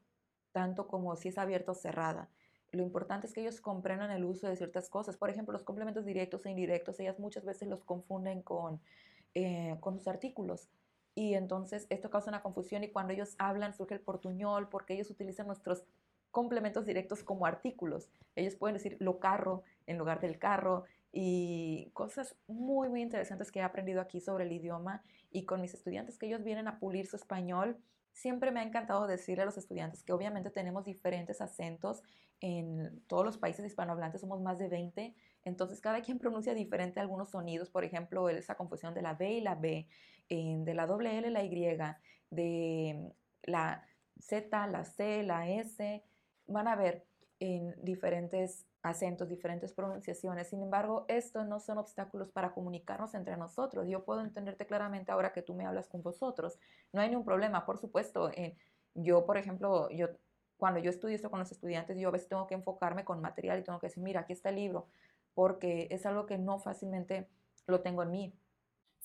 [0.52, 2.30] tanto como si es abierto o cerrada.
[2.72, 5.18] Lo importante es que ellos comprendan el uso de ciertas cosas.
[5.18, 8.82] Por ejemplo, los complementos directos e indirectos, ellas muchas veces los confunden con,
[9.34, 10.70] eh, con los artículos.
[11.16, 15.10] Y entonces esto causa una confusión y cuando ellos hablan surge el portuñol porque ellos
[15.10, 15.84] utilizan nuestros
[16.32, 18.10] complementos directos como artículos.
[18.36, 20.84] Ellos pueden decir lo carro en lugar del carro
[21.20, 25.02] y cosas muy, muy interesantes que he aprendido aquí sobre el idioma
[25.32, 27.76] y con mis estudiantes que ellos vienen a pulir su español.
[28.14, 32.04] Siempre me ha encantado decirle a los estudiantes que obviamente tenemos diferentes acentos
[32.40, 37.32] en todos los países hispanohablantes, somos más de 20, entonces cada quien pronuncia diferente algunos
[37.32, 39.88] sonidos, por ejemplo, esa confusión de la B y la B,
[40.30, 41.78] de la doble L y la Y,
[42.30, 43.12] de
[43.42, 43.84] la
[44.20, 46.04] Z, la C, la S.
[46.46, 47.08] Van a ver,
[47.40, 50.50] en diferentes acentos, diferentes pronunciaciones.
[50.50, 53.88] Sin embargo, estos no son obstáculos para comunicarnos entre nosotros.
[53.88, 56.60] Yo puedo entenderte claramente ahora que tú me hablas con vosotros.
[56.94, 58.30] No hay ningún problema, por supuesto.
[58.32, 58.58] Eh,
[58.94, 60.08] yo, por ejemplo, yo
[60.58, 63.60] cuando yo estudio esto con los estudiantes, yo a veces tengo que enfocarme con material
[63.60, 64.88] y tengo que decir, mira, aquí está el libro,
[65.36, 67.30] porque es algo que no fácilmente
[67.68, 68.34] lo tengo en mí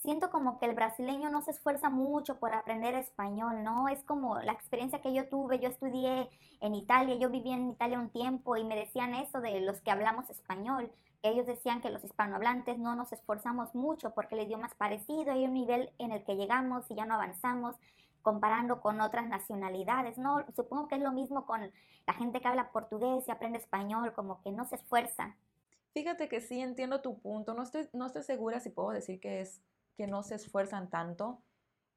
[0.02, 3.88] siento como que el brasileño no se esfuerza mucho por aprender español, ¿no?
[3.88, 6.28] Es como la experiencia que yo tuve, yo estudié
[6.60, 9.92] en Italia, yo viví en Italia un tiempo y me decían eso de los que
[9.92, 10.90] hablamos español.
[11.22, 15.44] Ellos decían que los hispanohablantes no nos esforzamos mucho porque el idioma es parecido, hay
[15.44, 17.76] un nivel en el que llegamos y ya no avanzamos
[18.22, 20.44] comparando con otras nacionalidades, ¿no?
[20.54, 21.72] Supongo que es lo mismo con
[22.06, 25.36] la gente que habla portugués y aprende español, como que no se esfuerza.
[25.92, 29.42] Fíjate que sí entiendo tu punto, no estoy, no estoy segura si puedo decir que
[29.42, 29.60] es
[29.96, 31.42] que no se esfuerzan tanto,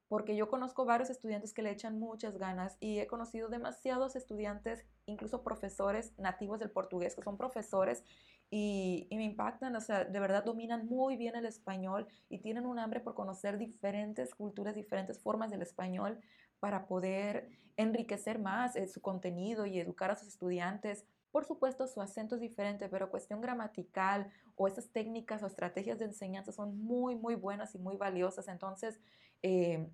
[0.08, 4.84] porque yo conozco varios estudiantes que le echan muchas ganas y he conocido demasiados estudiantes,
[5.06, 8.04] incluso profesores nativos del portugués, que son profesores
[8.50, 12.78] y, me impactan, o sea, de verdad dominan muy bien el español y tienen un
[12.78, 16.20] hambre por conocer diferentes culturas, diferentes formas del español
[16.60, 21.04] para poder enriquecer más eh, su contenido y educar a sus estudiantes
[21.36, 26.06] por supuesto, su acento es diferente, pero cuestión gramatical o esas técnicas o estrategias de
[26.06, 28.48] enseñanza son muy, muy buenas y muy valiosas.
[28.48, 28.98] Entonces,
[29.42, 29.86] eh,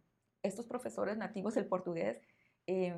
[0.45, 2.21] estos profesores nativos del portugués,
[2.69, 2.97] eh,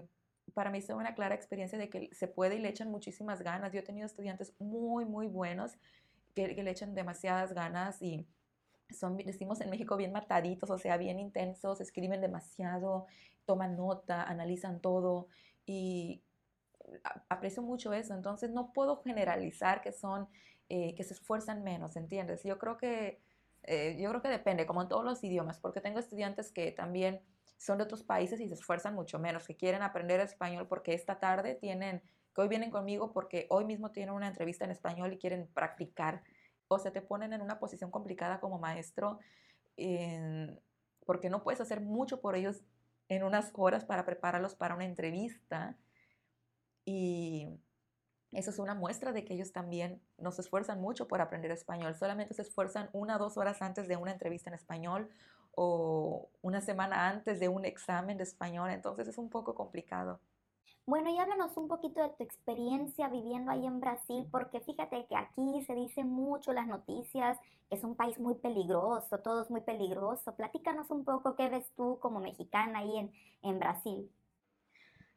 [0.53, 3.73] para mí son una clara experiencia de que se puede y le echan muchísimas ganas.
[3.73, 5.79] Yo he tenido estudiantes muy, muy buenos
[6.35, 8.27] que, le echan demasiadas ganas y
[8.91, 13.07] son, decimos en México, bien mataditos, o sea, bien intensos, escriben demasiado,
[13.47, 15.29] toman nota, analizan todo
[15.65, 16.21] y
[17.28, 20.28] aprecio mucho eso, entonces no puedo generalizar que son,
[20.68, 22.43] eh, que se esfuerzan menos, ¿entiendes?
[22.45, 23.20] Yo creo que,
[23.62, 27.20] eh, yo creo que depende, como en todos los idiomas, porque tengo estudiantes que también
[27.57, 31.18] son de otros países y se esfuerzan mucho menos, que quieren aprender español porque esta
[31.18, 32.03] tarde tienen,
[32.35, 36.22] que hoy vienen conmigo porque hoy mismo tienen una entrevista en español y quieren practicar,
[36.68, 39.18] o se te ponen en una posición complicada como maestro,
[41.05, 42.62] porque no puedes hacer mucho por ellos
[43.09, 45.76] en unas horas para prepararlos para una entrevista
[46.85, 47.49] y
[48.32, 51.95] eso es una muestra de que ellos también no se esfuerzan mucho por aprender español,
[51.95, 55.09] solamente se esfuerzan una o dos horas antes de una entrevista en español
[55.55, 60.20] o una semana antes de un examen de español, entonces es un poco complicado.
[60.87, 65.16] Bueno, y háblanos un poquito de tu experiencia viviendo ahí en Brasil, porque fíjate que
[65.16, 67.39] aquí se dice mucho las noticias,
[67.70, 70.35] es un país muy peligroso, todo es muy peligroso.
[70.37, 73.12] Platícanos un poco qué ves tú como mexicana ahí en,
[73.43, 74.11] en Brasil.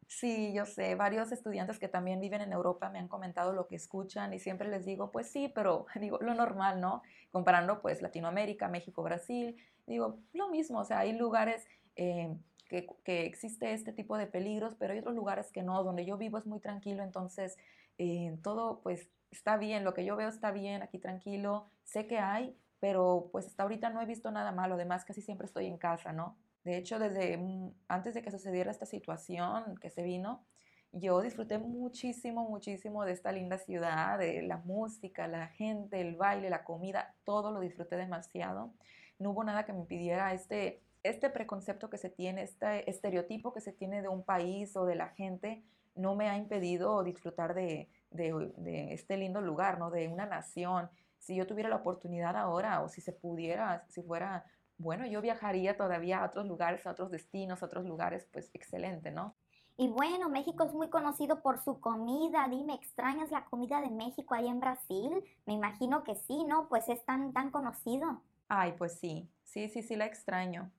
[0.08, 3.76] Sí, yo sé, varios estudiantes que también viven en Europa me han comentado lo que
[3.76, 7.04] escuchan y siempre les digo, pues sí, pero digo, lo normal, ¿no?
[7.32, 12.34] Comparando pues Latinoamérica, México, Brasil, digo, lo mismo, o sea, hay lugares eh,
[12.70, 16.18] que, que, existe este tipo de peligros, pero hay otros lugares que no, donde yo
[16.18, 17.58] vivo es muy tranquilo, entonces
[17.98, 22.18] eh, todo pues está bien, lo que yo veo está bien, aquí tranquilo, sé que
[22.20, 25.78] hay, pero pues hasta ahorita no he visto nada malo, además casi siempre estoy en
[25.78, 26.38] casa, ¿no?
[26.68, 27.40] De hecho, desde
[27.88, 30.44] antes de que sucediera esta situación que se vino,
[30.92, 36.50] yo disfruté muchísimo, muchísimo de esta linda ciudad, de la música, la gente, el baile,
[36.50, 38.74] la comida, todo lo disfruté demasiado.
[39.18, 43.62] No hubo nada que me impidiera este, este preconcepto que se tiene, este estereotipo que
[43.62, 45.64] se tiene de un país o de la gente,
[45.96, 49.90] no me ha impedido disfrutar de, de, este lindo lugar, ¿no?
[49.90, 50.90] de una nación.
[51.18, 54.44] Si yo tuviera la oportunidad ahora o si se pudiera, si fuera
[54.78, 59.12] bueno, yo viajaría todavía a otros lugares, a otros destinos, a otros lugares, pues excelente,
[59.12, 59.36] ¿no?
[59.80, 62.48] Y bueno, México es muy conocido por su comida.
[62.50, 65.24] Dime, ¿extrañas la comida de México ahí en Brasil?
[65.46, 66.68] Me imagino que sí, ¿no?
[66.68, 68.24] Pues es tan, tan conocido.
[68.48, 70.72] Ay, pues sí, sí, sí, sí la extraño.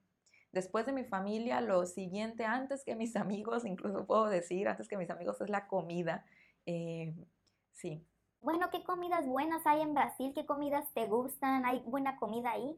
[0.51, 4.97] Después de mi familia, lo siguiente, antes que mis amigos, incluso puedo decir, antes que
[4.97, 6.25] mis amigos, es la comida.
[6.65, 7.15] Eh,
[7.71, 8.05] sí.
[8.41, 10.33] Bueno, ¿qué comidas buenas hay en Brasil?
[10.33, 11.65] ¿Qué comidas te gustan?
[11.65, 12.77] ¿Hay buena comida ahí?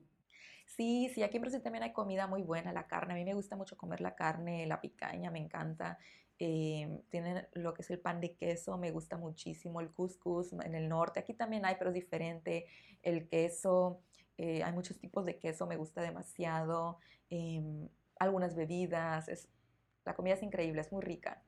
[0.75, 3.13] Sí, sí, aquí en Brasil también hay comida muy buena, la carne.
[3.13, 5.97] A mí me gusta mucho comer la carne, la picaña, me encanta.
[6.39, 9.81] Eh, tienen lo que es el pan de queso, me gusta muchísimo.
[9.81, 12.67] El couscous en el norte, aquí también hay, pero es diferente.
[13.03, 13.99] El queso,
[14.37, 16.99] eh, hay muchos tipos de queso, me gusta demasiado.
[17.29, 19.49] Em, algunas bebidas, es,
[20.05, 21.43] la comida es increíble, es muy rica.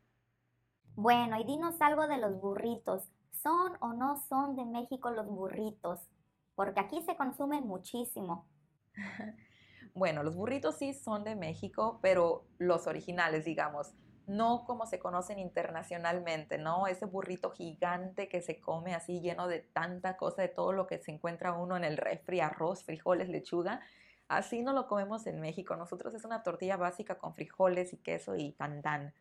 [0.96, 3.10] Bueno, y dinos algo de los burritos.
[3.32, 6.10] ¿Son o no son de México los burritos?
[6.56, 8.48] Porque aquí se consumen muchísimo.
[9.96, 13.94] Bueno, los burritos sí son de México, pero los originales, digamos,
[14.26, 16.88] no como se conocen internacionalmente, ¿no?
[16.88, 20.98] Ese burrito gigante que se come así lleno de tanta cosa, de todo lo que
[20.98, 23.82] se encuentra uno en el refri, arroz, frijoles, lechuga.
[24.28, 25.76] Así no lo comemos en México.
[25.76, 29.14] Nosotros es una tortilla básica con frijoles y queso y tan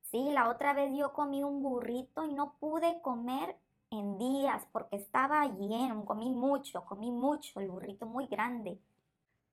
[0.00, 3.56] Sí, la otra vez yo comí un burrito y no pude comer
[3.90, 8.80] en días porque estaba lleno, comí mucho, comí mucho, el burrito muy grande.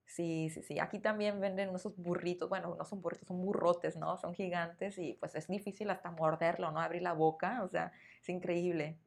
[0.06, 0.80] Sí, sí, sí.
[0.80, 4.18] Aquí también venden esos burritos, bueno, no son burritos, son burrotes, ¿no?
[4.18, 6.80] Son gigantes y pues es difícil hasta morderlo, ¿no?
[6.80, 7.92] Abrir la boca, o sea,
[8.22, 9.00] es increíble.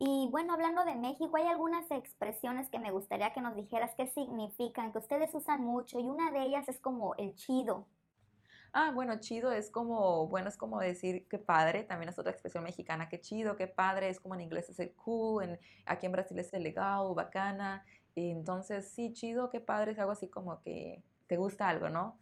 [0.00, 4.06] Y bueno, hablando de México, hay algunas expresiones que me gustaría que nos dijeras qué
[4.08, 7.86] significan, que ustedes usan mucho y una de ellas es como el chido.
[8.72, 12.62] Ah, bueno, chido es como, bueno, es como decir qué padre, también es otra expresión
[12.62, 16.12] mexicana, qué chido, qué padre, es como en inglés es el cool, en, aquí en
[16.12, 17.84] Brasil es el legal, bacana,
[18.14, 22.18] y entonces sí, chido, qué padre, es algo así como que te gusta algo, ¿no?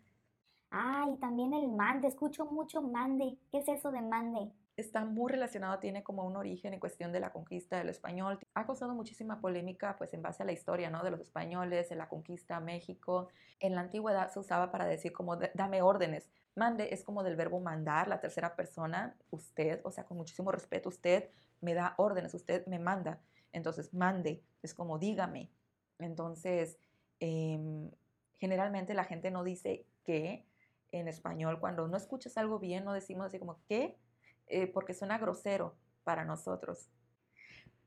[0.70, 4.53] Ah, y también el mande, escucho mucho mande, ¿qué es eso de mande?
[4.80, 8.39] está muy relacionado, tiene como un origen en cuestión de la conquista del español.
[8.55, 11.03] Ha causado muchísima polémica pues en base a la historia, ¿no?
[11.03, 13.28] De los españoles, en la conquista México.
[13.59, 16.30] En la antigüedad se usaba para decir como dame órdenes.
[16.55, 20.89] Mande es como del verbo mandar, la tercera persona, usted, o sea, con muchísimo respeto,
[20.89, 21.28] usted
[21.61, 23.20] me da órdenes, usted me manda.
[23.53, 25.51] Entonces, mande es como dígame.
[25.99, 26.78] Entonces,
[27.20, 27.90] em,
[28.38, 30.46] generalmente la gente no dice qué
[30.92, 31.61] en español.
[31.61, 33.99] Cuando no escuchas algo bien, no decimos así como qué,
[34.46, 35.74] eh, porque suena grosero
[36.05, 36.88] para nosotros.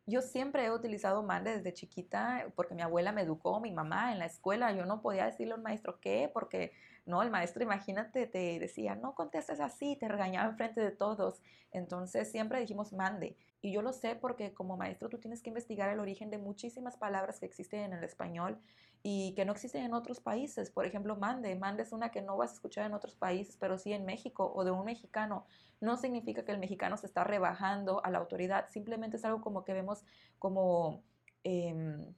[0.05, 4.19] Yo siempre he utilizado mande desde chiquita porque mi abuela me educó, mi mamá en
[4.19, 4.71] la escuela.
[4.73, 6.73] Yo no podía decirle al maestro qué, porque
[7.05, 11.41] no, el maestro, imagínate, te decía, no contestes así, te regañaba en frente de todos.
[11.71, 13.37] Entonces siempre dijimos mande.
[13.61, 16.97] Y yo lo sé porque como maestro tú tienes que investigar el origen de muchísimas
[16.97, 18.59] palabras que existen en el español
[19.03, 20.71] y que no existen en otros países.
[20.71, 21.55] Por ejemplo, mande.
[21.55, 24.51] Mande es una que no vas a escuchar en otros países, pero sí en México
[24.53, 25.45] o de un mexicano.
[25.79, 29.63] No significa que el mexicano se está rebajando a la autoridad, simplemente es algo como
[29.63, 30.03] que vemos
[30.39, 31.03] como,
[31.43, 32.13] em,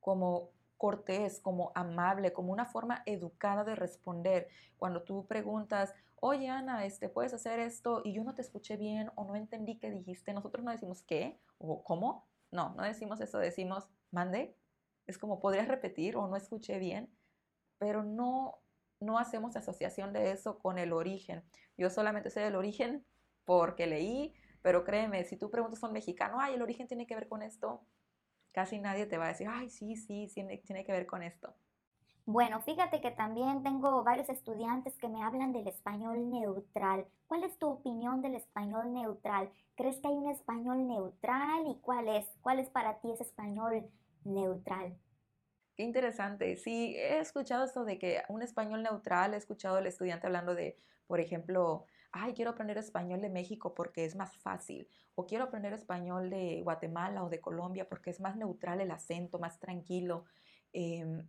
[0.00, 4.48] como cortés, como amable, como una forma educada de responder.
[4.78, 8.02] Cuando tú preguntas, oye Ana, este, ¿puedes hacer esto?
[8.04, 11.40] Y yo no te escuché bien o no entendí qué dijiste, nosotros no decimos qué
[11.58, 12.28] o cómo.
[12.50, 14.56] No, no decimos eso, decimos mande
[15.10, 17.10] es como, podrías repetir o no escuché bien,
[17.78, 18.62] pero no,
[19.00, 21.42] no hacemos asociación de eso con el origen.
[21.76, 23.04] Yo solamente sé del origen
[23.44, 27.14] porque leí, pero créeme, si tú preguntas a un mexicano, ay, el origen tiene que
[27.14, 27.84] ver con esto,
[28.52, 31.54] casi nadie te va a decir, ay, sí, sí, tiene, tiene que ver con esto.
[32.32, 37.04] Bueno, fíjate que también tengo varios estudiantes que me hablan del español neutral.
[37.26, 39.50] ¿Cuál es tu opinión del español neutral?
[39.74, 42.26] ¿Crees que hay un español neutral y cuál es?
[42.40, 43.90] ¿Cuál es para ti ese español
[44.24, 44.96] neutral.
[45.74, 46.56] Qué interesante.
[46.56, 50.76] Sí, he escuchado esto de que un español neutral, he escuchado al estudiante hablando de,
[51.08, 55.72] por ejemplo, ay, quiero aprender español de México porque es más fácil, o quiero aprender
[55.72, 60.26] español de Guatemala o de Colombia porque es más neutral el acento, más tranquilo.
[60.72, 61.26] Em,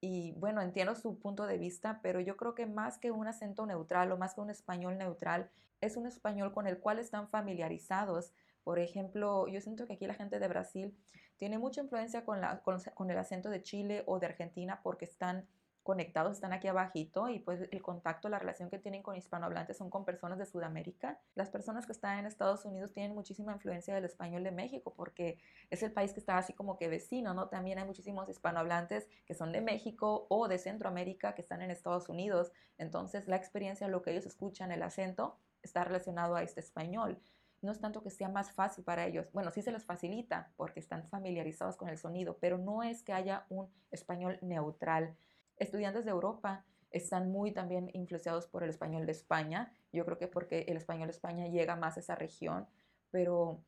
[0.00, 3.66] y bueno, entiendo su punto de vista, pero yo creo que más que un acento
[3.66, 8.32] neutral o más que un español neutral, es un español con el cual están familiarizados.
[8.64, 10.96] Por ejemplo, yo siento que aquí la gente de Brasil
[11.38, 15.46] tiene mucha influencia con, la, con, el acento de Chile o de Argentina porque están
[15.86, 19.88] conectados, están aquí abajito y pues el contacto, la relación que tienen con hispanohablantes son
[19.88, 21.20] con personas de Sudamérica.
[21.36, 25.38] Las personas que están en Estados Unidos tienen muchísima influencia del español de México porque
[25.70, 27.48] es el país que está así como que vecino, ¿no?
[27.48, 32.08] También hay muchísimos hispanohablantes que son de México o de Centroamérica que están en Estados
[32.08, 32.50] Unidos.
[32.78, 37.22] Entonces la experiencia, lo que ellos escuchan, el acento, está relacionado a este español
[37.62, 39.30] no es tanto que sea más fácil para ellos.
[39.32, 43.12] Bueno, sí se les facilita porque están familiarizados con el sonido, pero no es que
[43.12, 45.16] haya un español neutral.
[45.56, 49.72] Estudiantes de Europa están muy también influenciados por el español de España.
[49.92, 52.66] Yo creo que porque el español de España llega más a esa región,
[53.10, 53.62] pero,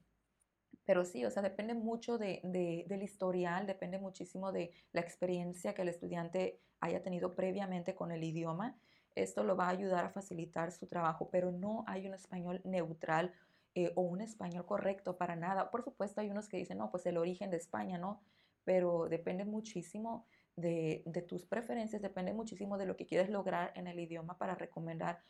[0.85, 2.41] pero sí, o sea, depende mucho de,
[2.87, 8.25] del historial, depende muchísimo de la experiencia que el estudiante haya tenido previamente con el
[8.25, 8.79] idioma.
[9.15, 13.33] Esto lo va a ayudar a facilitar su trabajo, pero no hay un español neutral
[13.75, 15.71] eh, o un español correcto para nada.
[15.71, 18.21] Por supuesto, hay unos que dicen, no, pues el origen de España, ¿no?
[18.65, 20.27] Pero depende muchísimo
[20.59, 25.23] de, tus preferencias, depende muchísimo de lo que quieres lograr en el idioma para recomendar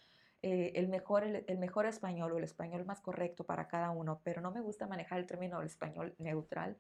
[0.43, 4.21] eh, el, mejor, el, mejor español o el español más correcto para cada uno.
[4.25, 6.79] Pero no me gusta manejar el término español neutral.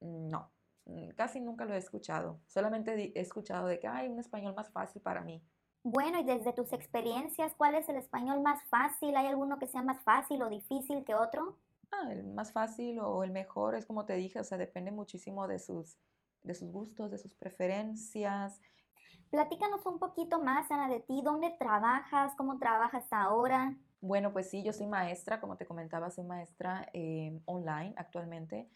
[0.00, 0.50] No,
[0.86, 2.40] mm, casi nunca lo he escuchado.
[2.46, 5.42] Solamente he escuchado de que hay un español más fácil para mí.
[5.82, 9.16] Bueno, y desde tus experiencias, ¿cuál es el español más fácil?
[9.16, 11.56] ¿Hay alguno que sea más fácil o difícil que otro?
[11.90, 15.48] Ah, el más fácil o el mejor es como te dije, o sea, depende muchísimo
[15.48, 15.98] de sus,
[16.42, 18.60] de sus gustos, de sus preferencias.
[19.30, 21.22] Platícanos un poquito más, Ana, de ti.
[21.22, 22.34] ¿Dónde trabajas?
[22.36, 23.76] ¿Cómo trabajas ahora?
[24.00, 28.68] Bueno, pues sí, yo soy maestra, como te comentaba, soy maestra eh, online actualmente.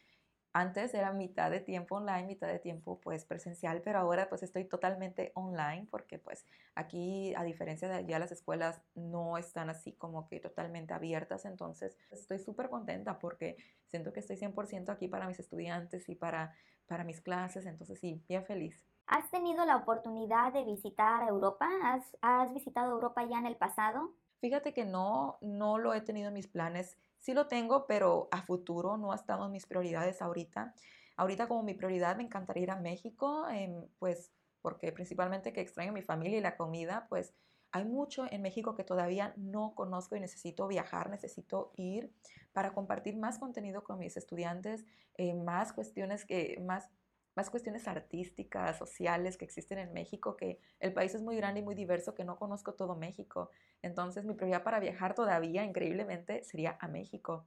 [0.54, 4.64] Antes era mitad de tiempo online, mitad de tiempo pues presencial, pero ahora pues estoy
[4.64, 6.46] totalmente online porque pues
[6.76, 11.98] aquí a diferencia de allá las escuelas no están así como que totalmente abiertas, entonces
[12.12, 13.56] estoy súper contenta porque
[13.88, 16.54] siento que estoy 100% aquí para mis estudiantes y para,
[16.86, 18.86] para mis clases, entonces sí, bien feliz.
[19.08, 21.68] ¿Has tenido la oportunidad de visitar Europa?
[21.82, 24.14] ¿Has, ¿Has visitado Europa ya en el pasado?
[24.38, 28.42] Fíjate que no, no lo he tenido en mis planes Sí lo tengo, pero a
[28.42, 30.74] futuro no ha estado en mis prioridades ahorita.
[31.16, 35.94] Ahorita como mi prioridad me encantaría ir a México, em, pues porque principalmente que extraño
[35.94, 37.34] mi familia y la comida, pues
[37.72, 42.12] hay mucho en México que todavía no conozco y necesito viajar, necesito ir
[42.52, 44.84] para compartir más contenido con mis estudiantes,
[45.16, 46.90] eh, más cuestiones que, más
[47.34, 51.62] más cuestiones artísticas, sociales que existen en México, que el país es muy grande y
[51.64, 53.50] muy diverso, que no conozco todo México.
[53.82, 57.46] Entonces mi prioridad para viajar todavía, increíblemente, sería a México.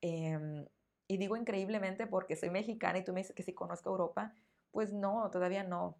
[0.00, 0.66] Em,
[1.06, 4.34] y digo increíblemente porque soy mexicana y tú me dices que si conozco Europa,
[4.70, 5.96] pues no, todavía no.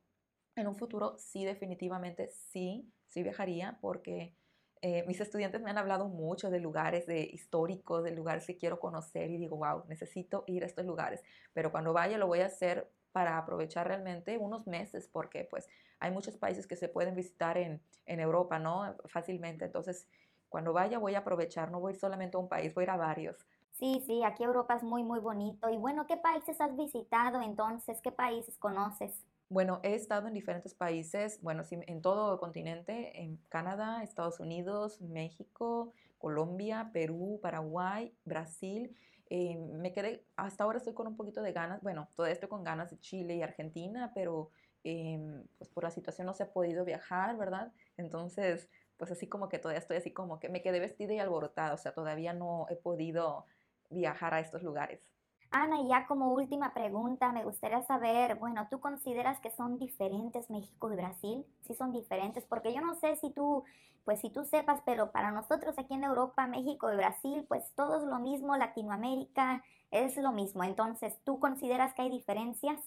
[0.57, 4.35] En un futuro sí, definitivamente sí, sí viajaría porque
[4.83, 8.81] eh, mis estudiantes me han hablado mucho de lugares de históricos, de lugares que quiero
[8.81, 11.23] conocer y digo, wow, necesito ir a estos lugares.
[11.53, 16.11] Pero cuando vaya lo voy a hacer para aprovechar realmente unos meses, porque pues hay
[16.11, 18.97] muchos países que se pueden visitar en, en Europa, ¿no?
[19.07, 19.65] Fácilmente.
[19.65, 20.07] Entonces,
[20.49, 22.97] cuando vaya voy a aprovechar, no voy solamente a un país, voy a ir a
[22.97, 23.47] varios.
[23.73, 25.71] Sí, sí, aquí Europa es muy, muy bonito.
[25.71, 28.01] Y bueno, ¿qué países has visitado entonces?
[28.03, 29.25] ¿Qué países conoces?
[29.49, 34.39] Bueno, he estado en diferentes países, bueno, sí, en todo el continente, en Canadá, Estados
[34.39, 38.95] Unidos, México, Colombia, Perú, Paraguay, Brasil
[39.31, 42.65] eh, me quedé, hasta ahora estoy con un poquito de ganas, bueno, todavía estoy con
[42.65, 44.51] ganas de Chile y Argentina, pero
[44.85, 47.73] em, pues por la situación no se ha podido viajar, ¿verdad?
[47.97, 51.75] Entonces, pues así como que todavía estoy así como que me quedé vestida y alborotada,
[51.75, 53.47] o sea, todavía no he podido
[53.91, 55.10] viajar a estos lugares.
[55.53, 60.93] Ana, ya como última pregunta, me gustaría saber, bueno, ¿tú consideras que son diferentes México
[60.93, 61.45] y Brasil?
[61.67, 63.65] Sí son diferentes, porque yo no sé si tú,
[64.05, 67.97] pues si tú sepas, pero para nosotros aquí en Europa, México y Brasil, pues todo
[67.99, 70.63] es lo mismo, Latinoamérica es lo mismo.
[70.63, 72.79] Entonces, ¿tú consideras que hay diferencias?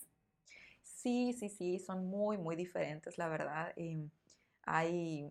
[0.84, 3.74] Sí, sí, sí, son muy, muy diferentes, la verdad.
[3.76, 4.10] Em,
[4.64, 5.30] hay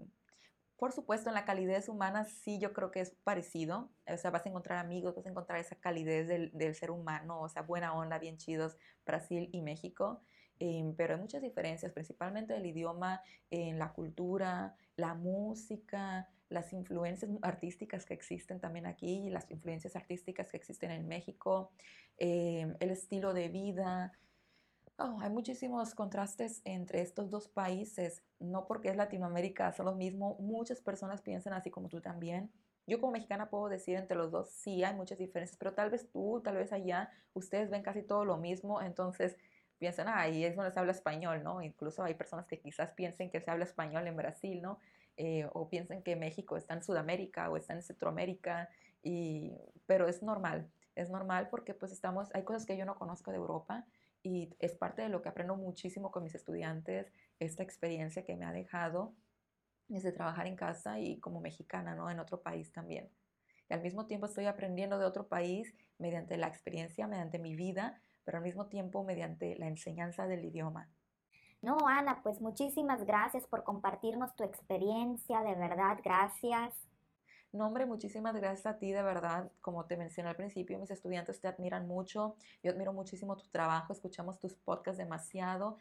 [0.82, 3.88] por supuesto, en la calidez humana sí yo creo que es parecido.
[4.12, 7.48] O sea, vas a encontrar amigos, vas a encontrar esa calidez del, ser humano, o
[7.48, 8.76] sea, buena onda, bien chidos,
[9.06, 10.24] Brasil y México.
[10.58, 17.30] Em, pero hay muchas diferencias, principalmente el idioma, en la cultura, la música, las influencias
[17.42, 21.70] artísticas que existen también aquí, las influencias artísticas que existen en México,
[22.16, 24.18] em, el estilo de vida,
[24.99, 30.36] Oh, hay muchísimos contrastes entre estos dos países, no porque es Latinoamérica, son lo mismo,
[30.38, 32.53] muchas personas piensan así como tú también.
[32.86, 36.11] Yo como mexicana puedo decir entre los dos, sí hay muchas diferencias, pero tal vez
[36.11, 39.36] tú, tal vez allá, ustedes ven casi todo lo mismo, entonces
[39.78, 41.62] piensan, ah, ahí es donde se habla español, ¿no?
[41.62, 44.78] Incluso hay personas que quizás piensen que se habla español en Brasil, ¿no?
[45.16, 48.68] Eh, o piensen que México está en Sudamérica o está en Centroamérica,
[49.03, 49.53] y,
[49.86, 53.38] pero es normal, es normal porque pues estamos, hay cosas que yo no conozco de
[53.38, 53.86] Europa
[54.22, 58.44] y es parte de lo que aprendo muchísimo con mis estudiantes, esta experiencia que me
[58.44, 59.14] ha dejado
[59.88, 62.10] desde trabajar en casa y como mexicana, ¿no?
[62.10, 63.10] En otro país también.
[63.68, 68.00] Y al mismo tiempo estoy aprendiendo de otro país mediante la experiencia, mediante mi vida,
[68.24, 70.88] pero al mismo tiempo mediante la enseñanza del idioma.
[71.60, 76.74] No, Ana, pues muchísimas gracias por compartirnos tu experiencia, de verdad, gracias.
[77.53, 79.50] No, hombre, muchísimas gracias a ti, de verdad.
[79.61, 82.34] Como te mencioné al principio, mis estudiantes te admiran mucho.
[82.62, 85.76] Yo admiro muchísimo tu trabajo, escuchamos tus podcasts demasiado.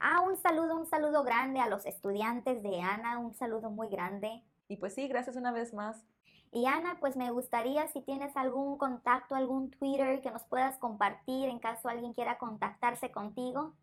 [0.00, 4.42] Ah, un saludo, un saludo grande a los estudiantes de Ana, un saludo muy grande.
[4.66, 6.04] Y pues sí, gracias una vez más.
[6.50, 11.48] Y Ana, pues me gustaría si tienes algún contacto, algún Twitter que nos puedas compartir
[11.48, 13.74] en caso alguien quiera contactarse contigo.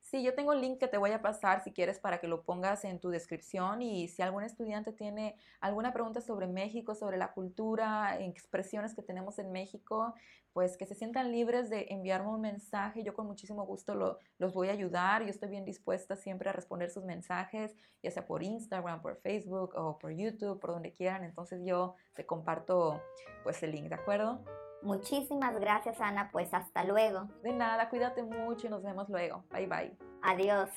[0.00, 2.44] Sí, yo tengo el link que te voy a pasar si quieres para que lo
[2.44, 7.32] pongas en tu descripción y si algún estudiante tiene alguna pregunta sobre México, sobre la
[7.32, 10.14] cultura, expresiones que tenemos en México,
[10.52, 13.02] pues que se sientan libres de enviarme un mensaje.
[13.02, 15.22] Yo con muchísimo gusto lo, los voy a ayudar.
[15.22, 19.74] Yo estoy bien dispuesta siempre a responder sus mensajes, ya sea por Instagram, por Facebook
[19.74, 21.24] o por YouTube, por donde quieran.
[21.24, 23.02] Entonces yo te comparto
[23.42, 24.44] pues el link, ¿de acuerdo?
[24.84, 26.28] Muchísimas gracias, Ana.
[26.30, 27.28] Pues hasta luego.
[27.42, 29.44] De nada, cuídate mucho y nos vemos luego.
[29.50, 29.96] Bye bye.
[30.22, 30.70] Adiós.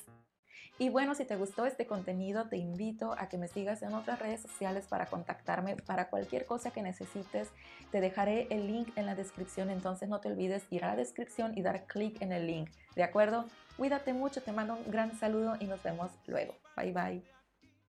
[0.80, 4.20] Y bueno, si te gustó este contenido, te invito a que me sigas en otras
[4.20, 7.50] redes sociales para contactarme para cualquier cosa que necesites.
[7.90, 11.58] Te dejaré el link en la descripción, entonces no te olvides ir a la descripción
[11.58, 12.70] y dar clic en el link.
[12.94, 13.44] ¿De acuerdo?
[13.76, 16.54] Cuídate mucho, te mando un gran saludo y nos vemos luego.
[16.76, 17.37] Bye bye.